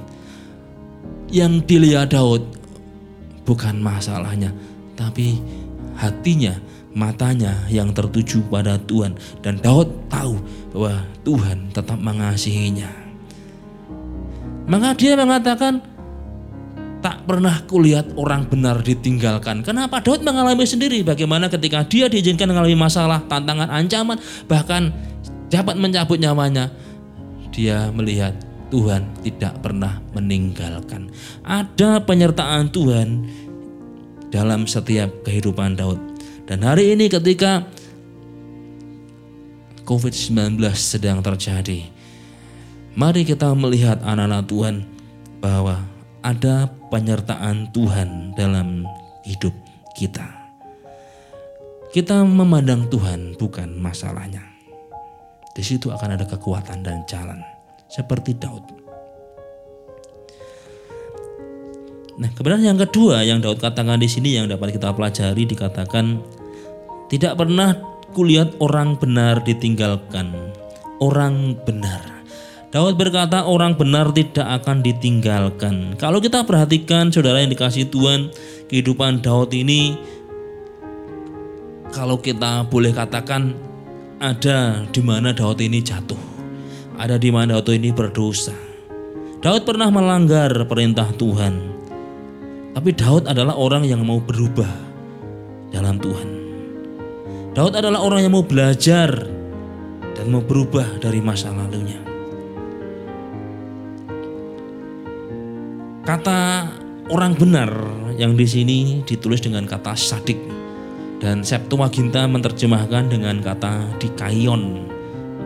Yang 1.34 1.54
dilihat 1.66 2.14
Daud 2.14 2.46
bukan 3.46 3.78
masalahnya, 3.80 4.52
tapi 4.98 5.40
hatinya, 5.96 6.58
matanya 6.92 7.56
yang 7.72 7.94
tertuju 7.96 8.44
pada 8.52 8.76
Tuhan. 8.82 9.16
Dan 9.40 9.62
Daud 9.62 10.10
tahu 10.12 10.36
bahwa 10.74 11.06
Tuhan 11.24 11.72
tetap 11.72 12.02
mengasihinya. 12.02 12.92
Maka 14.66 14.98
dia 14.98 15.14
mengatakan, 15.14 15.78
tak 17.06 17.22
pernah 17.30 17.62
kulihat 17.70 18.18
orang 18.18 18.50
benar 18.50 18.82
ditinggalkan. 18.82 19.62
Kenapa? 19.62 20.02
Daud 20.02 20.26
mengalami 20.26 20.66
sendiri 20.66 21.06
bagaimana 21.06 21.54
ketika 21.54 21.86
dia 21.86 22.10
diizinkan 22.10 22.50
mengalami 22.50 22.74
masalah, 22.74 23.22
tantangan, 23.30 23.70
ancaman, 23.70 24.18
bahkan 24.50 24.90
dapat 25.54 25.78
mencabut 25.78 26.18
nyawanya. 26.18 26.74
Dia 27.54 27.94
melihat 27.94 28.34
Tuhan 28.76 29.08
tidak 29.24 29.64
pernah 29.64 30.04
meninggalkan. 30.12 31.08
Ada 31.48 32.04
penyertaan 32.04 32.68
Tuhan 32.76 33.24
dalam 34.28 34.68
setiap 34.68 35.24
kehidupan 35.24 35.80
Daud. 35.80 35.96
Dan 36.44 36.60
hari 36.60 36.92
ini 36.92 37.08
ketika 37.08 37.64
COVID-19 39.88 40.60
sedang 40.76 41.24
terjadi, 41.24 41.88
mari 43.00 43.24
kita 43.24 43.56
melihat 43.56 44.04
anak-anak 44.04 44.44
Tuhan 44.44 44.76
bahwa 45.40 45.80
ada 46.20 46.68
penyertaan 46.92 47.72
Tuhan 47.72 48.36
dalam 48.36 48.84
hidup 49.24 49.56
kita. 49.96 50.28
Kita 51.96 52.28
memandang 52.28 52.92
Tuhan 52.92 53.40
bukan 53.40 53.72
masalahnya. 53.80 54.44
Di 55.56 55.64
situ 55.64 55.96
akan 55.96 56.20
ada 56.20 56.28
kekuatan 56.28 56.84
dan 56.84 57.08
jalan 57.08 57.55
seperti 57.90 58.38
Daud. 58.38 58.66
Nah, 62.16 62.32
kebenaran 62.32 62.64
yang 62.64 62.80
kedua 62.80 63.28
yang 63.28 63.44
Daud 63.44 63.60
katakan 63.60 64.00
di 64.00 64.08
sini 64.08 64.40
yang 64.40 64.48
dapat 64.48 64.80
kita 64.80 64.96
pelajari 64.96 65.44
dikatakan 65.44 66.24
tidak 67.12 67.36
pernah 67.36 67.76
kulihat 68.16 68.56
orang 68.64 68.96
benar 68.96 69.44
ditinggalkan. 69.44 70.32
Orang 71.04 71.60
benar. 71.68 72.24
Daud 72.72 72.96
berkata 72.96 73.44
orang 73.44 73.76
benar 73.76 74.16
tidak 74.16 74.48
akan 74.64 74.80
ditinggalkan. 74.80 76.00
Kalau 76.00 76.24
kita 76.24 76.48
perhatikan 76.48 77.12
saudara 77.12 77.44
yang 77.44 77.52
dikasih 77.52 77.92
Tuhan, 77.92 78.32
kehidupan 78.72 79.20
Daud 79.20 79.52
ini 79.52 79.96
kalau 81.92 82.20
kita 82.20 82.68
boleh 82.68 82.92
katakan 82.92 83.56
ada 84.20 84.88
di 84.92 85.00
mana 85.04 85.36
Daud 85.36 85.60
ini 85.60 85.80
jatuh. 85.84 86.35
Ada 86.96 87.20
di 87.20 87.28
mana 87.28 87.60
Daud 87.60 87.76
ini 87.76 87.92
berdosa. 87.92 88.56
Daud 89.44 89.68
pernah 89.68 89.92
melanggar 89.92 90.50
perintah 90.64 91.12
Tuhan. 91.12 91.76
Tapi 92.72 92.90
Daud 92.96 93.28
adalah 93.28 93.60
orang 93.60 93.84
yang 93.84 94.00
mau 94.08 94.24
berubah 94.24 94.72
dalam 95.76 96.00
Tuhan. 96.00 96.30
Daud 97.52 97.76
adalah 97.76 98.00
orang 98.00 98.24
yang 98.24 98.34
mau 98.36 98.48
belajar 98.48 99.12
dan 100.16 100.26
mau 100.32 100.40
berubah 100.40 101.00
dari 101.04 101.20
masa 101.20 101.52
lalunya. 101.52 102.00
Kata 106.08 106.40
orang 107.12 107.36
benar 107.36 107.72
yang 108.16 108.40
di 108.40 108.48
sini 108.48 109.04
ditulis 109.04 109.44
dengan 109.44 109.68
kata 109.68 110.00
sadik 110.00 110.40
dan 111.20 111.44
Septuaginta 111.44 112.24
menerjemahkan 112.24 113.12
dengan 113.12 113.44
kata 113.44 114.00
dikaion 114.00 114.95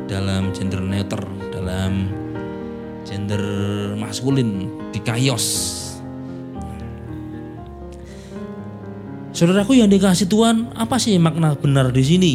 dalam 0.09 0.49
gender 0.49 0.81
neuter 0.81 1.21
dalam 1.53 2.09
gender 3.05 3.43
maskulin 3.93 4.65
dikaios 4.89 5.77
Saudaraku 9.29 9.71
yang 9.71 9.87
dikasih 9.87 10.27
Tuhan, 10.27 10.75
apa 10.75 10.99
sih 10.99 11.15
makna 11.15 11.55
benar 11.55 11.95
di 11.95 12.03
sini? 12.03 12.33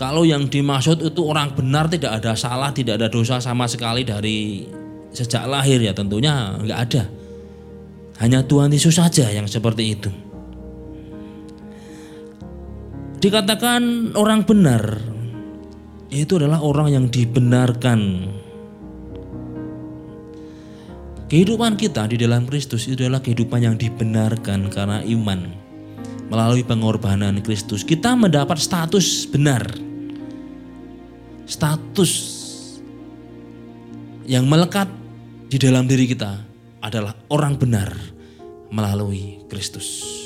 Kalau 0.00 0.24
yang 0.24 0.48
dimaksud 0.48 1.04
itu 1.04 1.20
orang 1.28 1.52
benar 1.52 1.92
tidak 1.92 2.24
ada 2.24 2.32
salah, 2.32 2.72
tidak 2.72 2.96
ada 2.96 3.12
dosa 3.12 3.36
sama 3.36 3.68
sekali 3.68 4.00
dari 4.00 4.64
sejak 5.12 5.44
lahir 5.44 5.76
ya 5.76 5.92
tentunya 5.92 6.56
nggak 6.56 6.78
ada. 6.88 7.04
Hanya 8.24 8.40
Tuhan 8.48 8.72
Yesus 8.72 8.96
saja 8.96 9.28
yang 9.28 9.44
seperti 9.44 9.84
itu. 9.92 10.08
Dikatakan 13.20 14.16
orang 14.16 14.48
benar 14.48 15.11
itu 16.12 16.36
adalah 16.36 16.60
orang 16.60 16.92
yang 16.92 17.04
dibenarkan. 17.08 18.28
Kehidupan 21.32 21.80
kita 21.80 22.04
di 22.12 22.20
dalam 22.20 22.44
Kristus 22.44 22.84
itu 22.84 23.08
adalah 23.08 23.24
kehidupan 23.24 23.64
yang 23.64 23.80
dibenarkan 23.80 24.68
karena 24.68 25.00
iman. 25.08 25.48
Melalui 26.28 26.60
pengorbanan 26.60 27.40
Kristus, 27.40 27.80
kita 27.80 28.12
mendapat 28.12 28.60
status 28.60 29.24
benar. 29.24 29.64
Status 31.48 32.12
yang 34.28 34.44
melekat 34.44 34.88
di 35.48 35.56
dalam 35.56 35.88
diri 35.88 36.04
kita 36.08 36.40
adalah 36.84 37.16
orang 37.32 37.56
benar 37.56 37.92
melalui 38.68 39.40
Kristus. 39.48 40.21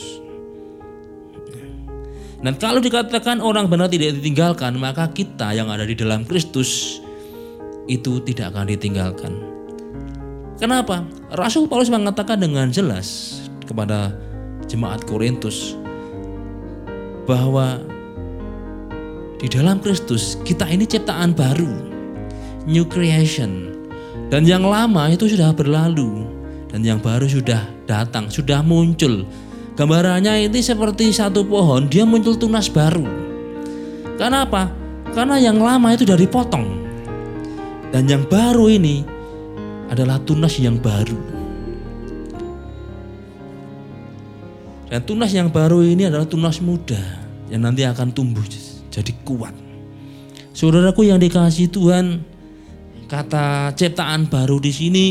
Dan 2.45 2.61
kalau 2.61 2.85
dikatakan 2.85 3.41
orang 3.41 3.67
benar 3.67 3.89
tidak 3.89 4.21
ditinggalkan, 4.21 4.77
maka 4.77 5.09
kita 5.09 5.57
yang 5.57 5.73
ada 5.73 5.89
di 5.89 5.97
dalam 5.97 6.23
Kristus 6.29 7.01
itu 7.89 8.21
tidak 8.23 8.53
akan 8.53 8.67
ditinggalkan. 8.69 9.33
Kenapa? 10.57 11.05
Rasul 11.33 11.69
Paulus 11.69 11.93
mengatakan 11.93 12.41
dengan 12.41 12.73
jelas 12.73 13.41
kepada 13.65 14.13
jemaat 14.69 15.05
Korintus 15.05 15.77
bahwa 17.29 17.83
di 19.37 19.53
dalam 19.53 19.83
Kristus 19.85 20.41
kita 20.49 20.65
ini 20.65 20.89
ciptaan 20.89 21.37
baru, 21.37 21.69
new 22.65 22.89
creation. 22.89 23.73
Dan 24.33 24.49
yang 24.49 24.65
lama 24.65 25.13
itu 25.13 25.29
sudah 25.29 25.53
berlalu 25.53 26.25
dan 26.73 26.83
yang 26.83 26.99
baru 26.99 27.29
sudah 27.29 27.69
datang, 27.85 28.33
sudah 28.33 28.65
muncul. 28.65 29.29
Gambarannya 29.77 30.49
ini 30.49 30.61
seperti 30.65 31.13
satu 31.13 31.45
pohon, 31.45 31.87
dia 31.87 32.09
muncul 32.09 32.33
tunas 32.35 32.73
baru. 32.73 33.05
Karena 34.17 34.49
apa? 34.49 34.73
Karena 35.13 35.37
yang 35.37 35.61
lama 35.61 35.93
itu 35.93 36.09
dari 36.09 36.25
potong. 36.25 36.65
Dan 37.93 38.09
yang 38.09 38.25
baru 38.25 38.73
ini 38.73 39.05
adalah 39.93 40.17
tunas 40.25 40.57
yang 40.57 40.81
baru. 40.81 41.21
Dan 44.89 45.01
tunas 45.05 45.31
yang 45.37 45.53
baru 45.53 45.85
ini 45.85 46.09
adalah 46.09 46.25
tunas 46.25 46.59
muda 46.65 46.99
yang 47.53 47.69
nanti 47.69 47.85
akan 47.85 48.17
tumbuh 48.17 48.43
jadi 48.89 49.13
kuat. 49.29 49.53
Saudaraku 50.57 51.05
yang 51.05 51.21
dikasih 51.21 51.69
Tuhan, 51.69 52.25
Kata 53.07 53.71
ciptaan 53.71 54.27
baru 54.27 54.59
di 54.59 54.75
sini 54.75 55.07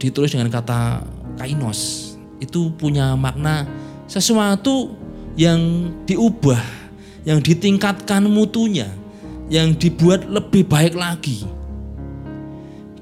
ditulis 0.00 0.32
dengan 0.32 0.48
kata 0.48 1.04
kainos. 1.40 2.12
Itu 2.36 2.76
punya 2.76 3.16
makna 3.16 3.64
sesuatu 4.04 4.92
yang 5.40 5.92
diubah, 6.04 6.60
yang 7.24 7.40
ditingkatkan 7.40 8.28
mutunya, 8.28 8.92
yang 9.48 9.72
dibuat 9.72 10.28
lebih 10.28 10.68
baik 10.68 10.92
lagi. 10.92 11.48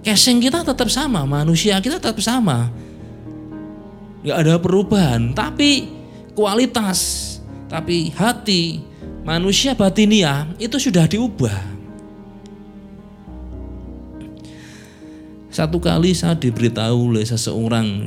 Casing 0.07 0.39
kita 0.39 0.63
tetap 0.63 0.87
sama, 0.87 1.27
manusia 1.27 1.83
kita 1.83 1.99
tetap 1.99 2.23
sama. 2.23 2.71
Gak 4.23 4.39
ada 4.47 4.55
perubahan, 4.63 5.35
tapi 5.35 5.91
kualitas, 6.39 7.27
tapi 7.67 8.15
hati, 8.15 8.83
manusia 9.27 9.75
batinia 9.75 10.47
itu 10.63 10.79
sudah 10.79 11.07
diubah. 11.11 11.59
Satu 15.49 15.83
kali 15.83 16.15
saya 16.15 16.39
diberitahu 16.39 17.11
oleh 17.11 17.27
seseorang 17.27 18.07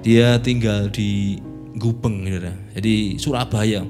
dia 0.00 0.40
tinggal 0.40 0.88
di 0.88 1.40
Gubeng 1.76 2.26
gitu 2.26 2.50
jadi 2.76 2.94
Surabaya. 3.20 3.86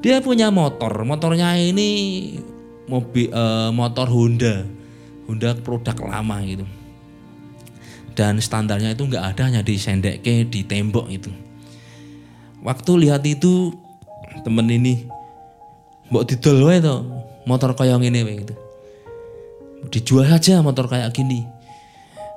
Dia 0.00 0.24
punya 0.24 0.48
motor, 0.48 1.04
motornya 1.04 1.60
ini 1.60 2.32
mobil 2.88 3.28
uh, 3.30 3.68
motor 3.68 4.08
Honda, 4.08 4.64
Honda 5.28 5.52
produk 5.60 5.92
lama 6.08 6.40
gitu. 6.48 6.64
Dan 8.16 8.40
standarnya 8.40 8.96
itu 8.96 9.04
nggak 9.04 9.36
ada 9.36 9.42
hanya 9.52 9.60
di 9.60 9.76
sendeke 9.76 10.48
di 10.48 10.64
tembok 10.64 11.06
itu. 11.12 11.28
Waktu 12.64 13.08
lihat 13.08 13.28
itu 13.28 13.76
temen 14.40 14.68
ini 14.72 15.04
mbok 16.08 16.26
didol 16.26 16.64
wae 16.64 16.80
to 16.80 17.06
motor 17.44 17.76
kayak 17.76 18.00
gini 18.00 18.24
gitu. 18.40 18.54
Dijual 19.88 20.28
saja 20.28 20.60
motor 20.60 20.88
kayak 20.88 21.12
gini. 21.12 21.44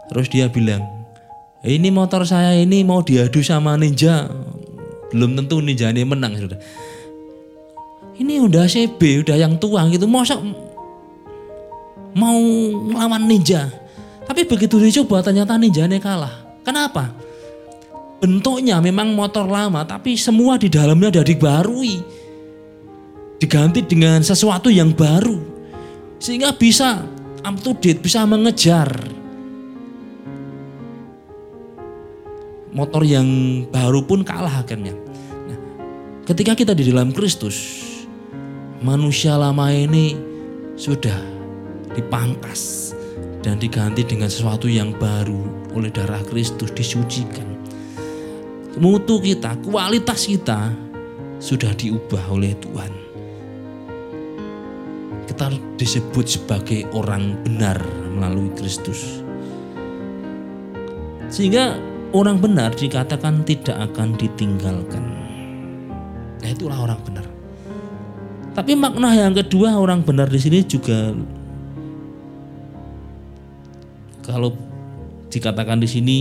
Terus 0.07 0.27
dia 0.31 0.47
bilang, 0.47 1.02
ini 1.63 1.89
motor 1.89 2.27
saya 2.27 2.59
ini 2.59 2.83
mau 2.83 2.99
diadu 2.99 3.39
sama 3.39 3.79
ninja. 3.79 4.27
Belum 5.11 5.33
tentu 5.39 5.63
ninja 5.63 5.89
ini 5.89 6.03
menang 6.03 6.35
sudah. 6.35 6.59
Ini 8.19 8.43
udah 8.45 8.69
CB, 8.69 9.25
udah 9.25 9.37
yang 9.39 9.57
tua 9.57 9.87
gitu. 9.89 10.05
Masa 10.05 10.37
mau 12.13 12.39
melawan 12.91 13.25
ninja. 13.25 13.71
Tapi 14.23 14.45
begitu 14.45 14.79
dicoba 14.79 15.23
ternyata 15.23 15.57
ninja 15.57 15.87
ini 15.87 15.97
kalah. 15.97 16.61
Kenapa? 16.63 17.23
bentuknya 18.23 18.79
memang 18.79 19.11
motor 19.11 19.43
lama 19.43 19.83
tapi 19.83 20.15
semua 20.15 20.55
di 20.55 20.71
dalamnya 20.71 21.11
sudah 21.11 21.27
dibarui 21.27 21.99
diganti 23.35 23.83
dengan 23.83 24.23
sesuatu 24.23 24.71
yang 24.71 24.95
baru 24.95 25.43
sehingga 26.23 26.55
bisa 26.55 27.03
up 27.43 27.59
to 27.59 27.75
date 27.83 27.99
bisa 27.99 28.23
mengejar 28.23 28.87
motor 32.73 33.05
yang 33.05 33.25
baru 33.69 34.03
pun 34.03 34.25
kalah 34.25 34.65
akhirnya 34.65 34.97
nah, 35.47 35.59
ketika 36.27 36.57
kita 36.57 36.73
di 36.73 36.89
dalam 36.89 37.13
Kristus 37.13 37.85
manusia 38.81 39.37
lama 39.37 39.69
ini 39.71 40.17
sudah 40.75 41.17
dipangkas 41.93 42.91
dan 43.45 43.61
diganti 43.61 44.01
dengan 44.03 44.27
sesuatu 44.27 44.65
yang 44.65 44.91
baru 44.97 45.71
oleh 45.77 45.93
darah 45.93 46.21
Kristus 46.25 46.73
disucikan 46.73 47.53
mutu 48.77 49.21
kita, 49.21 49.53
kualitas 49.61 50.25
kita 50.25 50.73
sudah 51.37 51.71
diubah 51.77 52.23
oleh 52.33 52.57
Tuhan. 52.57 52.93
Kita 55.29 55.49
disebut 55.77 56.25
sebagai 56.25 56.85
orang 56.93 57.37
benar 57.45 57.81
melalui 58.13 58.53
Kristus. 58.53 59.21
Sehingga 61.29 61.77
orang 62.13 62.37
benar 62.39 62.71
dikatakan 62.77 63.43
tidak 63.43 63.77
akan 63.91 64.15
ditinggalkan. 64.15 65.03
Nah, 66.39 66.49
itulah 66.49 66.77
orang 66.79 67.01
benar. 67.03 67.25
Tapi 68.53 68.77
makna 68.77 69.17
yang 69.17 69.33
kedua 69.33 69.75
orang 69.81 70.05
benar 70.05 70.29
di 70.29 70.37
sini 70.37 70.61
juga 70.61 71.11
kalau 74.21 74.53
dikatakan 75.33 75.81
di 75.81 75.89
sini 75.89 76.17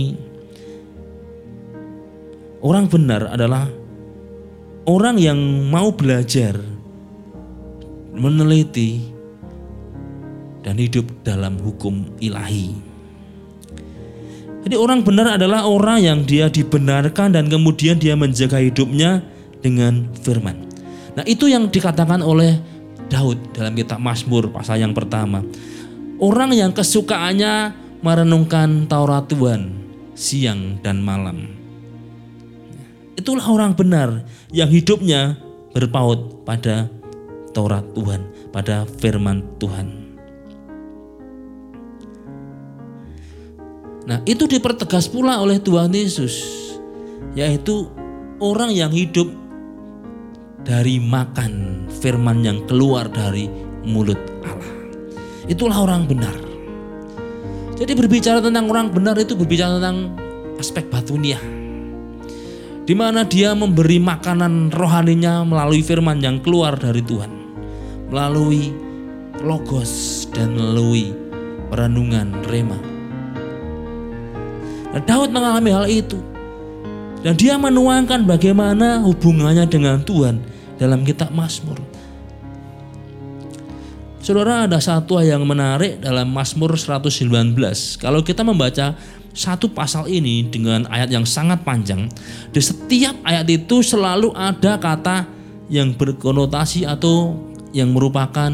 Orang 2.63 2.87
benar 2.87 3.27
adalah 3.27 3.67
orang 4.87 5.19
yang 5.19 5.35
mau 5.67 5.91
belajar, 5.91 6.55
meneliti, 8.15 9.03
dan 10.63 10.79
hidup 10.79 11.11
dalam 11.27 11.59
hukum 11.59 12.07
ilahi. 12.23 12.92
Jadi 14.63 14.75
orang 14.79 15.03
benar 15.03 15.35
adalah 15.35 15.67
orang 15.67 15.99
yang 15.99 16.19
dia 16.23 16.47
dibenarkan 16.47 17.35
dan 17.35 17.51
kemudian 17.51 17.99
dia 17.99 18.15
menjaga 18.15 18.63
hidupnya 18.63 19.19
dengan 19.59 20.07
firman. 20.23 20.63
Nah, 21.19 21.23
itu 21.27 21.51
yang 21.51 21.67
dikatakan 21.67 22.23
oleh 22.23 22.57
Daud 23.11 23.51
dalam 23.51 23.75
kitab 23.75 23.99
Mazmur 23.99 24.49
pasal 24.55 24.79
yang 24.79 24.95
pertama. 24.95 25.43
Orang 26.17 26.55
yang 26.55 26.71
kesukaannya 26.71 27.75
merenungkan 27.99 28.87
Taurat 28.87 29.27
Tuhan 29.27 29.83
siang 30.15 30.79
dan 30.79 31.03
malam. 31.03 31.51
Itulah 33.19 33.45
orang 33.45 33.77
benar 33.77 34.25
yang 34.49 34.71
hidupnya 34.71 35.37
berpaut 35.73 36.45
pada 36.47 36.89
Taurat 37.53 37.85
Tuhan, 37.93 38.25
pada 38.49 38.89
firman 38.99 39.45
Tuhan. 39.61 40.02
Nah, 44.03 44.19
itu 44.27 44.43
dipertegas 44.43 45.07
pula 45.07 45.39
oleh 45.39 45.63
Tuhan 45.63 45.95
Yesus, 45.95 46.43
yaitu 47.39 47.87
orang 48.43 48.75
yang 48.75 48.91
hidup 48.91 49.31
dari 50.67 50.99
makan 50.99 51.85
firman 51.87 52.43
yang 52.43 52.59
keluar 52.67 53.07
dari 53.07 53.47
mulut 53.87 54.19
Allah. 54.43 54.75
Itulah 55.47 55.87
orang 55.87 56.03
benar. 56.03 56.35
Jadi 57.79 57.95
berbicara 57.95 58.43
tentang 58.43 58.67
orang 58.67 58.91
benar 58.91 59.15
itu 59.15 59.39
berbicara 59.39 59.79
tentang 59.79 60.11
aspek 60.59 60.83
batuniah. 60.91 61.41
Di 62.83 62.91
mana 62.91 63.23
dia 63.23 63.55
memberi 63.55 64.03
makanan 64.03 64.75
rohaninya 64.75 65.47
melalui 65.47 65.79
firman 65.79 66.19
yang 66.19 66.43
keluar 66.43 66.75
dari 66.75 66.99
Tuhan. 66.99 67.31
Melalui 68.11 68.75
logos 69.39 70.27
dan 70.35 70.59
melalui 70.59 71.15
perenungan 71.71 72.43
rema 72.51 72.92
Nah, 74.93 75.01
Daud 75.01 75.33
mengalami 75.33 75.73
hal 75.73 75.89
itu. 75.89 76.21
Dan 77.25 77.33
dia 77.33 77.57
menuangkan 77.57 78.29
bagaimana 78.29 79.01
hubungannya 79.01 79.65
dengan 79.65 80.05
Tuhan 80.05 80.43
dalam 80.77 81.01
kitab 81.01 81.33
Mazmur. 81.33 81.81
Saudara 84.23 84.63
ada 84.63 84.79
satu 84.79 85.19
yang 85.19 85.43
menarik 85.43 85.99
dalam 85.99 86.31
Mazmur 86.31 86.79
119. 86.79 87.59
Kalau 87.99 88.23
kita 88.23 88.39
membaca 88.45 88.95
satu 89.33 89.67
pasal 89.67 90.07
ini 90.07 90.47
dengan 90.47 90.87
ayat 90.87 91.11
yang 91.11 91.27
sangat 91.27 91.65
panjang, 91.65 92.07
di 92.53 92.61
setiap 92.63 93.17
ayat 93.25 93.49
itu 93.49 93.83
selalu 93.83 94.31
ada 94.31 94.79
kata 94.79 95.27
yang 95.67 95.91
berkonotasi 95.91 96.87
atau 96.87 97.35
yang 97.75 97.91
merupakan 97.91 98.51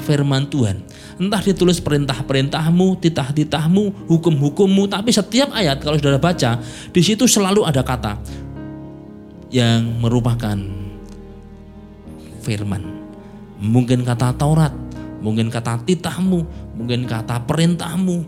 firman 0.00 0.48
Tuhan. 0.48 0.80
Entah 1.20 1.44
ditulis 1.44 1.78
perintah-perintahmu, 1.78 2.96
titah-titahmu, 2.98 4.08
hukum-hukummu, 4.08 4.88
tapi 4.88 5.12
setiap 5.12 5.52
ayat 5.52 5.84
kalau 5.84 6.00
saudara 6.00 6.16
baca, 6.16 6.58
di 6.90 7.00
situ 7.04 7.28
selalu 7.28 7.68
ada 7.68 7.84
kata 7.84 8.16
yang 9.52 10.00
merupakan 10.00 10.56
firman. 12.40 12.82
Mungkin 13.60 14.08
kata 14.08 14.32
Taurat, 14.40 14.72
mungkin 15.20 15.52
kata 15.52 15.84
titahmu, 15.84 16.40
mungkin 16.80 17.04
kata 17.04 17.44
perintahmu. 17.44 18.24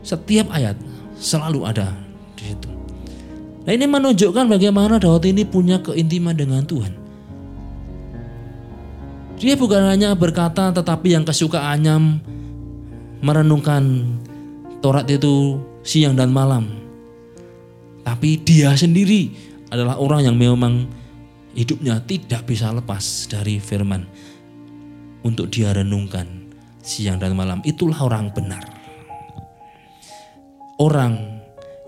Setiap 0.00 0.48
ayat 0.48 0.80
selalu 1.20 1.68
ada 1.68 1.92
di 2.36 2.48
situ. 2.48 2.72
Nah 3.64 3.72
ini 3.72 3.84
menunjukkan 3.88 4.48
bagaimana 4.48 4.96
Daud 5.00 5.24
ini 5.24 5.44
punya 5.44 5.80
keintiman 5.80 6.36
dengan 6.36 6.64
Tuhan. 6.64 7.03
Dia 9.44 9.60
bukan 9.60 9.84
hanya 9.84 10.16
berkata 10.16 10.72
tetapi 10.72 11.12
yang 11.12 11.28
kesukaannya 11.28 12.24
merenungkan 13.20 14.16
Taurat 14.80 15.04
itu 15.04 15.60
siang 15.84 16.16
dan 16.16 16.32
malam. 16.32 16.64
Tapi 18.00 18.40
dia 18.40 18.72
sendiri 18.72 19.36
adalah 19.68 20.00
orang 20.00 20.24
yang 20.24 20.36
memang 20.40 20.88
hidupnya 21.52 22.00
tidak 22.08 22.48
bisa 22.48 22.72
lepas 22.72 23.28
dari 23.28 23.60
firman 23.60 24.08
untuk 25.28 25.52
dia 25.52 25.76
renungkan 25.76 26.48
siang 26.80 27.20
dan 27.20 27.36
malam. 27.36 27.60
Itulah 27.68 28.00
orang 28.00 28.32
benar. 28.32 28.64
Orang 30.80 31.20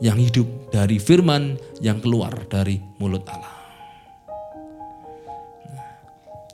yang 0.05 0.21
hidup 0.21 0.69
dari 0.69 1.01
firman 1.01 1.57
yang 1.81 2.05
keluar 2.05 2.37
dari 2.53 2.77
mulut 3.01 3.25
Allah. 3.33 3.56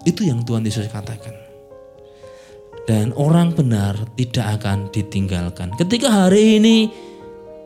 Itu 0.03 0.27
yang 0.27 0.43
Tuhan 0.43 0.67
Yesus 0.67 0.91
katakan. 0.91 1.35
Dan 2.83 3.15
orang 3.15 3.55
benar 3.55 3.95
tidak 4.19 4.59
akan 4.59 4.91
ditinggalkan. 4.91 5.71
Ketika 5.79 6.11
hari 6.11 6.59
ini 6.59 6.91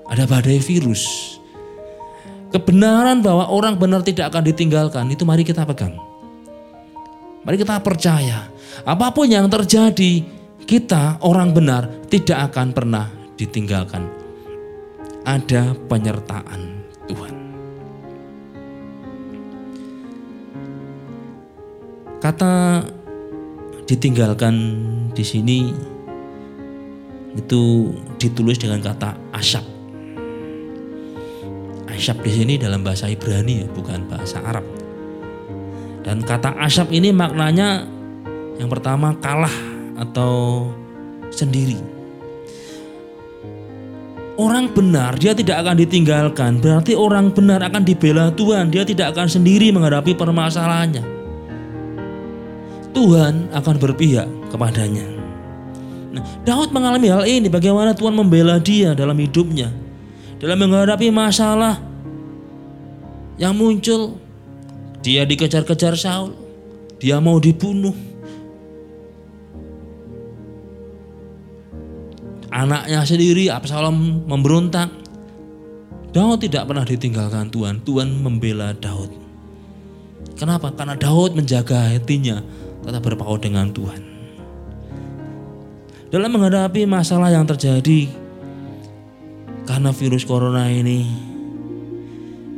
ada 0.04 0.28
badai 0.28 0.60
virus, 0.60 1.36
kebenaran 2.52 3.24
bahwa 3.24 3.48
orang 3.48 3.80
benar 3.80 4.04
tidak 4.04 4.28
akan 4.28 4.44
ditinggalkan, 4.44 5.08
itu 5.08 5.24
mari 5.24 5.40
kita 5.40 5.64
pegang. 5.64 5.96
Mari 7.48 7.56
kita 7.56 7.80
percaya, 7.80 8.52
apa 8.84 9.06
pun 9.14 9.30
yang 9.30 9.48
terjadi, 9.48 10.20
kita 10.66 11.22
orang 11.24 11.54
benar 11.54 11.88
tidak 12.12 12.52
akan 12.52 12.74
pernah 12.74 13.06
ditinggalkan. 13.38 14.04
Ada 15.24 15.78
penyertaan 15.86 16.60
Tuhan. 17.06 17.35
Kata 22.16 22.80
ditinggalkan 23.86 24.54
di 25.14 25.24
sini 25.24 25.70
itu 27.36 27.92
ditulis 28.16 28.56
dengan 28.56 28.80
kata 28.80 29.14
asap. 29.36 29.64
Asap 31.86 32.16
di 32.24 32.32
sini 32.32 32.54
dalam 32.56 32.84
bahasa 32.84 33.08
Ibrani 33.08 33.64
ya, 33.64 33.66
bukan 33.68 34.08
bahasa 34.08 34.40
Arab. 34.42 34.64
Dan 36.04 36.24
kata 36.24 36.56
asap 36.60 36.92
ini 36.92 37.12
maknanya 37.12 37.84
yang 38.56 38.68
pertama 38.72 39.16
kalah 39.20 39.52
atau 39.96 40.66
sendiri. 41.32 41.76
Orang 44.36 44.68
benar 44.76 45.16
dia 45.16 45.32
tidak 45.32 45.64
akan 45.64 45.80
ditinggalkan, 45.80 46.60
berarti 46.60 46.92
orang 46.92 47.32
benar 47.32 47.64
akan 47.64 47.80
dibela 47.88 48.28
Tuhan, 48.36 48.68
dia 48.68 48.84
tidak 48.84 49.16
akan 49.16 49.32
sendiri 49.32 49.72
menghadapi 49.72 50.12
permasalahannya. 50.12 51.15
Tuhan 52.96 53.52
akan 53.52 53.76
berpihak 53.76 54.24
kepadanya. 54.48 55.04
Nah, 56.16 56.24
Daud 56.48 56.72
mengalami 56.72 57.12
hal 57.12 57.28
ini 57.28 57.52
bagaimana 57.52 57.92
Tuhan 57.92 58.16
membela 58.16 58.56
dia 58.56 58.96
dalam 58.96 59.20
hidupnya. 59.20 59.68
Dalam 60.40 60.56
menghadapi 60.56 61.12
masalah 61.12 61.76
yang 63.36 63.52
muncul, 63.52 64.16
dia 65.04 65.28
dikejar-kejar 65.28 65.92
Saul, 66.00 66.32
dia 66.96 67.20
mau 67.20 67.36
dibunuh. 67.36 67.92
Anaknya 72.48 73.04
sendiri 73.04 73.52
Absalom 73.52 74.24
memberontak. 74.24 74.88
Daud 76.16 76.40
tidak 76.40 76.64
pernah 76.64 76.88
ditinggalkan 76.88 77.52
Tuhan. 77.52 77.84
Tuhan 77.84 78.08
membela 78.24 78.72
Daud. 78.72 79.12
Kenapa? 80.40 80.72
Karena 80.72 80.96
Daud 80.96 81.36
menjaga 81.36 81.92
hatinya 81.92 82.40
tetap 82.86 83.02
berpaut 83.02 83.42
dengan 83.42 83.66
Tuhan. 83.74 84.14
Dalam 86.06 86.30
menghadapi 86.30 86.86
masalah 86.86 87.34
yang 87.34 87.42
terjadi 87.42 88.06
karena 89.66 89.90
virus 89.90 90.22
corona 90.22 90.70
ini, 90.70 91.02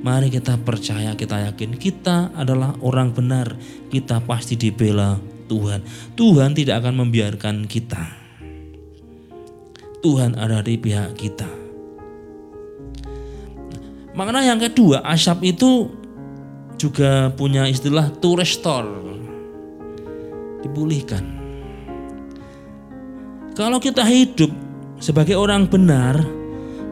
mari 0.05 0.29
kita 0.29 0.61
percaya, 0.61 1.17
kita 1.17 1.49
yakin 1.49 1.81
kita 1.81 2.37
adalah 2.37 2.77
orang 2.85 3.17
benar. 3.17 3.57
Kita 3.89 4.21
pasti 4.21 4.61
dibela 4.61 5.17
Tuhan. 5.49 5.81
Tuhan 6.13 6.53
tidak 6.53 6.85
akan 6.85 7.09
membiarkan 7.09 7.65
kita. 7.65 8.05
Tuhan 10.05 10.37
ada 10.37 10.61
di 10.61 10.77
pihak 10.77 11.17
kita. 11.17 11.49
Makna 14.13 14.45
yang 14.45 14.61
kedua, 14.61 15.01
asap 15.09 15.57
itu 15.57 15.89
juga 16.77 17.33
punya 17.35 17.67
istilah 17.67 18.13
to 18.23 18.39
restore 18.39 19.08
dipulihkan. 20.63 21.25
Kalau 23.59 23.83
kita 23.83 24.07
hidup 24.07 24.55
sebagai 25.03 25.35
orang 25.35 25.67
benar, 25.67 26.23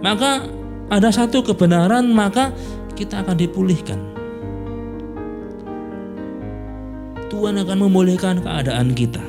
maka 0.02 0.46
ada 0.90 1.10
satu 1.10 1.42
kebenaran, 1.42 2.10
maka 2.10 2.50
kita 2.98 3.22
akan 3.22 3.36
dipulihkan. 3.38 4.00
Tuhan 7.30 7.58
akan 7.62 7.78
memulihkan 7.86 8.42
keadaan 8.42 8.94
kita. 8.94 9.22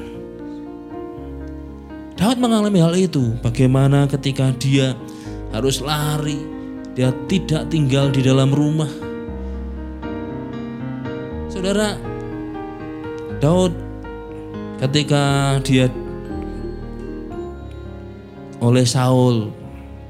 Daud 2.18 2.42
mengalami 2.42 2.82
hal 2.82 2.98
itu. 2.98 3.38
Bagaimana 3.46 4.10
ketika 4.10 4.50
dia 4.58 4.98
harus 5.54 5.82
lari, 5.82 6.42
dia 6.98 7.14
tidak 7.30 7.70
tinggal 7.70 8.10
di 8.10 8.26
dalam 8.26 8.50
rumah. 8.50 8.90
Saudara, 11.50 11.94
Daud 13.38 13.87
ketika 14.78 15.58
dia 15.66 15.90
oleh 18.62 18.86
Saul 18.86 19.54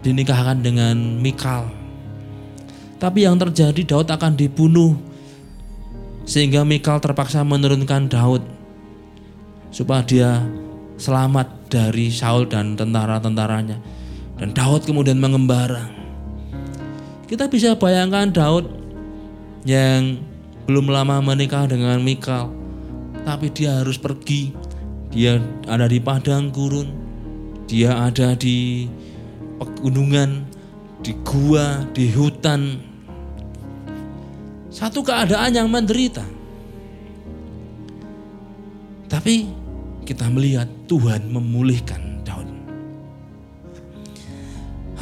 dinikahkan 0.03 0.63
dengan 0.63 1.19
Mikal. 1.19 1.67
Tapi 2.97 3.29
yang 3.29 3.37
terjadi 3.37 3.77
Daud 3.85 4.09
akan 4.09 4.33
dibunuh 4.33 4.97
Sehingga 6.27 6.65
Mikal 6.67 6.99
terpaksa 6.99 7.45
menurunkan 7.45 8.11
Daud 8.11 8.43
supaya 9.71 10.03
dia 10.03 10.43
selamat 10.99 11.71
dari 11.71 12.11
Saul 12.11 12.51
dan 12.51 12.75
tentara-tentaranya. 12.75 13.79
Dan 14.35 14.51
Daud 14.51 14.83
kemudian 14.83 15.23
mengembara. 15.23 15.87
Kita 17.31 17.47
bisa 17.47 17.79
bayangkan 17.79 18.27
Daud 18.35 18.67
yang 19.63 20.19
belum 20.67 20.91
lama 20.91 21.23
menikah 21.23 21.63
dengan 21.63 22.03
Mikal, 22.03 22.51
tapi 23.27 23.51
dia 23.51 23.83
harus 23.83 23.99
pergi. 23.99 24.55
Dia 25.11 25.35
ada 25.67 25.83
di 25.91 25.99
padang 25.99 26.47
gurun, 26.47 26.87
dia 27.67 27.91
ada 28.07 28.31
di 28.39 28.87
pegunungan, 29.59 30.47
di 31.03 31.11
gua, 31.27 31.83
di 31.91 32.07
hutan. 32.15 32.79
Satu 34.71 35.03
keadaan 35.03 35.51
yang 35.51 35.67
menderita. 35.67 36.23
Tapi 39.11 39.51
kita 40.07 40.31
melihat 40.31 40.67
Tuhan 40.87 41.27
memulihkan 41.27 42.23
Daud. 42.23 42.47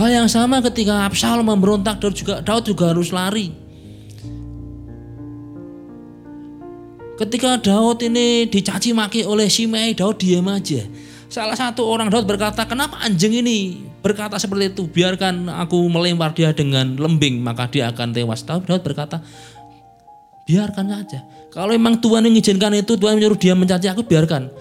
Hal 0.01 0.09
yang 0.09 0.29
sama 0.29 0.65
ketika 0.65 1.05
Absalom 1.05 1.45
memberontak 1.45 2.01
Daud 2.01 2.17
juga 2.17 2.41
Daud 2.41 2.65
juga 2.65 2.89
harus 2.93 3.13
lari. 3.13 3.64
Ketika 7.15 7.55
Daud 7.63 8.03
ini 8.03 8.43
dicaci 8.51 8.91
maki 8.91 9.23
oleh 9.23 9.47
Simei, 9.47 9.95
Daud 9.95 10.19
diam 10.19 10.51
aja. 10.51 10.83
Salah 11.31 11.55
satu 11.55 11.87
orang 11.87 12.11
Daud 12.11 12.27
berkata, 12.27 12.67
kenapa 12.67 12.99
anjing 12.99 13.39
ini 13.39 13.87
berkata 14.03 14.35
seperti 14.35 14.75
itu? 14.75 14.83
Biarkan 14.83 15.47
aku 15.47 15.79
melempar 15.87 16.35
dia 16.35 16.51
dengan 16.51 16.99
lembing, 16.99 17.39
maka 17.39 17.71
dia 17.71 17.87
akan 17.87 18.11
tewas. 18.11 18.43
Daud, 18.43 18.67
Daud 18.67 18.83
berkata, 18.83 19.23
biarkan 20.43 20.85
saja. 20.91 21.23
Kalau 21.55 21.71
memang 21.71 22.03
Tuhan 22.03 22.27
yang 22.27 22.35
mengizinkan 22.35 22.75
itu, 22.75 22.99
Tuhan 22.99 23.15
menyuruh 23.15 23.39
dia 23.39 23.55
mencaci 23.55 23.87
aku, 23.87 24.03
biarkan. 24.03 24.51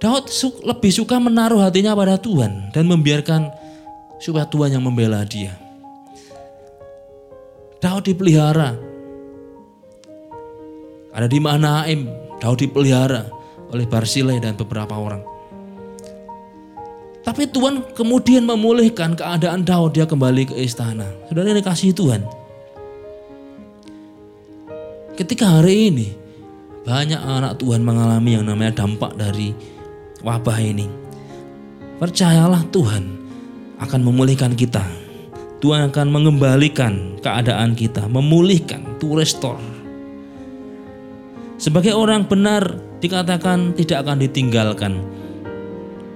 Daud 0.00 0.32
lebih 0.64 0.92
suka 0.92 1.20
menaruh 1.20 1.60
hatinya 1.60 1.92
pada 1.92 2.16
Tuhan 2.16 2.72
dan 2.72 2.84
membiarkan 2.88 3.52
supaya 4.24 4.48
Tuhan 4.48 4.72
yang 4.72 4.84
membela 4.84 5.20
dia. 5.28 5.52
Daud 7.84 8.08
dipelihara, 8.08 8.72
ada 11.14 11.30
di 11.30 11.38
Mahanaim, 11.38 12.10
Daud 12.42 12.58
dipelihara 12.58 13.30
oleh 13.70 13.86
Barsilai 13.86 14.42
dan 14.42 14.58
beberapa 14.58 14.98
orang. 14.98 15.22
Tapi 17.22 17.48
Tuhan 17.48 17.94
kemudian 17.94 18.44
memulihkan 18.44 19.14
keadaan 19.16 19.62
Daud, 19.62 19.94
dia 19.94 20.04
kembali 20.04 20.50
ke 20.50 20.54
istana. 20.58 21.08
Saudara 21.30 21.54
ini 21.54 21.62
kasih 21.62 21.94
Tuhan. 21.94 22.26
Ketika 25.14 25.62
hari 25.62 25.94
ini 25.94 26.08
banyak 26.84 27.16
anak 27.16 27.62
Tuhan 27.62 27.80
mengalami 27.80 28.36
yang 28.36 28.44
namanya 28.44 28.84
dampak 28.84 29.14
dari 29.14 29.54
wabah 30.20 30.58
ini. 30.60 30.90
Percayalah 31.96 32.66
Tuhan 32.68 33.04
akan 33.78 34.00
memulihkan 34.02 34.52
kita. 34.52 34.82
Tuhan 35.64 35.88
akan 35.88 36.06
mengembalikan 36.12 37.16
keadaan 37.24 37.72
kita, 37.72 38.04
memulihkan, 38.04 38.84
to 39.00 39.16
restore 39.16 39.56
sebagai 41.56 41.94
orang 41.94 42.26
benar 42.26 42.78
dikatakan 42.98 43.76
tidak 43.76 44.06
akan 44.06 44.18
ditinggalkan. 44.22 44.92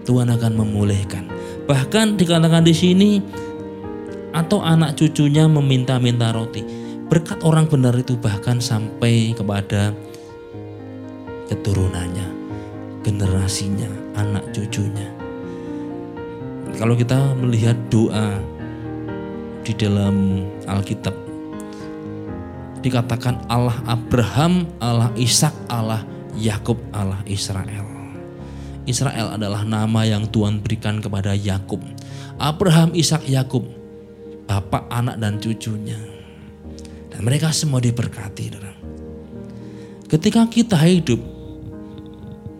Tuhan 0.08 0.32
akan 0.32 0.52
memulihkan. 0.56 1.28
Bahkan 1.68 2.16
dikatakan 2.16 2.64
di 2.64 2.72
sini 2.72 3.10
atau 4.32 4.64
anak 4.64 4.96
cucunya 4.96 5.44
meminta-minta 5.44 6.32
roti. 6.32 6.64
Berkat 7.08 7.44
orang 7.44 7.68
benar 7.68 7.92
itu 7.96 8.16
bahkan 8.16 8.60
sampai 8.60 9.36
kepada 9.36 9.92
keturunannya, 11.48 12.28
generasinya, 13.04 13.88
anak 14.16 14.48
cucunya. 14.52 15.08
Kalau 16.76 16.96
kita 16.96 17.36
melihat 17.36 17.76
doa 17.88 18.40
di 19.64 19.72
dalam 19.76 20.44
Alkitab 20.64 21.27
dikatakan 22.88 23.44
Allah 23.52 23.76
Abraham, 23.84 24.64
Allah 24.80 25.12
Ishak, 25.14 25.52
Allah 25.68 26.02
Yakub, 26.34 26.80
Allah 26.90 27.20
Israel. 27.28 27.84
Israel 28.88 29.36
adalah 29.36 29.68
nama 29.68 30.08
yang 30.08 30.24
Tuhan 30.32 30.64
berikan 30.64 31.04
kepada 31.04 31.36
Yakub. 31.36 31.84
Abraham, 32.40 32.96
Ishak, 32.96 33.28
Yakub, 33.28 33.68
bapak, 34.48 34.88
anak 34.88 35.20
dan 35.20 35.36
cucunya. 35.36 36.00
Dan 37.12 37.28
mereka 37.28 37.52
semua 37.52 37.84
diberkati. 37.84 38.56
Ketika 40.08 40.48
kita 40.48 40.80
hidup 40.88 41.20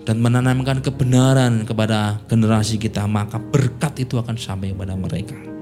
dan 0.04 0.20
menanamkan 0.20 0.84
kebenaran 0.84 1.64
kepada 1.64 2.20
generasi 2.28 2.76
kita, 2.76 3.08
maka 3.08 3.40
berkat 3.40 4.04
itu 4.04 4.20
akan 4.20 4.36
sampai 4.36 4.76
kepada 4.76 4.92
mereka 4.92 5.57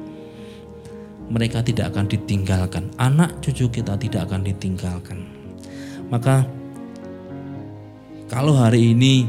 mereka 1.26 1.62
tidak 1.62 1.94
akan 1.94 2.06
ditinggalkan. 2.06 2.90
Anak 2.98 3.42
cucu 3.42 3.66
kita 3.70 3.98
tidak 3.98 4.30
akan 4.30 4.46
ditinggalkan. 4.46 5.18
Maka 6.06 6.46
kalau 8.30 8.54
hari 8.54 8.94
ini 8.94 9.26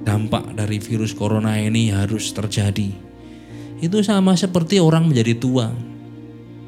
dampak 0.00 0.56
dari 0.56 0.80
virus 0.80 1.12
corona 1.12 1.60
ini 1.60 1.92
harus 1.92 2.32
terjadi. 2.32 2.88
Itu 3.80 4.04
sama 4.04 4.36
seperti 4.36 4.80
orang 4.80 5.08
menjadi 5.08 5.36
tua. 5.36 5.72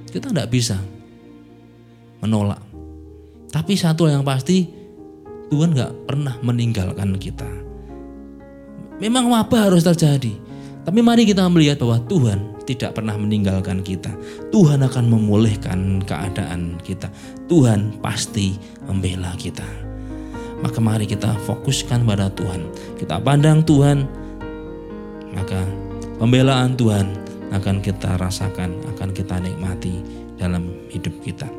Kita 0.08 0.28
tidak 0.32 0.48
bisa 0.52 0.76
menolak. 2.20 2.60
Tapi 3.52 3.76
satu 3.76 4.08
yang 4.08 4.24
pasti 4.24 4.64
Tuhan 5.52 5.76
nggak 5.76 6.08
pernah 6.08 6.40
meninggalkan 6.40 7.16
kita. 7.20 7.48
Memang 9.00 9.28
wabah 9.28 9.68
harus 9.68 9.84
terjadi. 9.84 10.32
Tapi 10.82 11.00
mari 11.04 11.28
kita 11.28 11.44
melihat 11.52 11.80
bahwa 11.80 12.00
Tuhan 12.08 12.51
tidak 12.62 12.98
pernah 12.98 13.18
meninggalkan 13.18 13.82
kita. 13.82 14.10
Tuhan 14.54 14.82
akan 14.86 15.04
memulihkan 15.10 16.02
keadaan 16.06 16.78
kita. 16.82 17.10
Tuhan 17.50 17.98
pasti 18.00 18.56
membela 18.86 19.34
kita. 19.36 19.66
Maka 20.62 20.78
mari 20.78 21.10
kita 21.10 21.34
fokuskan 21.42 22.06
pada 22.06 22.30
Tuhan. 22.30 22.70
Kita 22.94 23.18
pandang 23.18 23.66
Tuhan, 23.66 24.06
maka 25.34 25.66
pembelaan 26.22 26.78
Tuhan 26.78 27.10
akan 27.50 27.82
kita 27.82 28.14
rasakan, 28.16 28.78
akan 28.94 29.10
kita 29.10 29.42
nikmati 29.42 29.98
dalam 30.38 30.86
hidup 30.88 31.18
kita. 31.26 31.50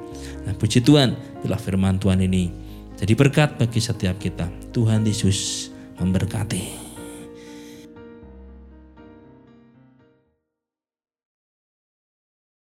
Nah, 0.48 0.56
puji 0.56 0.80
Tuhan, 0.80 1.16
bila 1.44 1.60
firman 1.60 2.00
Tuhan 2.00 2.24
ini 2.24 2.52
jadi 2.96 3.14
berkat 3.20 3.60
bagi 3.60 3.84
setiap 3.84 4.16
kita. 4.22 4.48
Tuhan 4.72 5.04
Yesus 5.04 5.68
memberkati. 6.00 6.83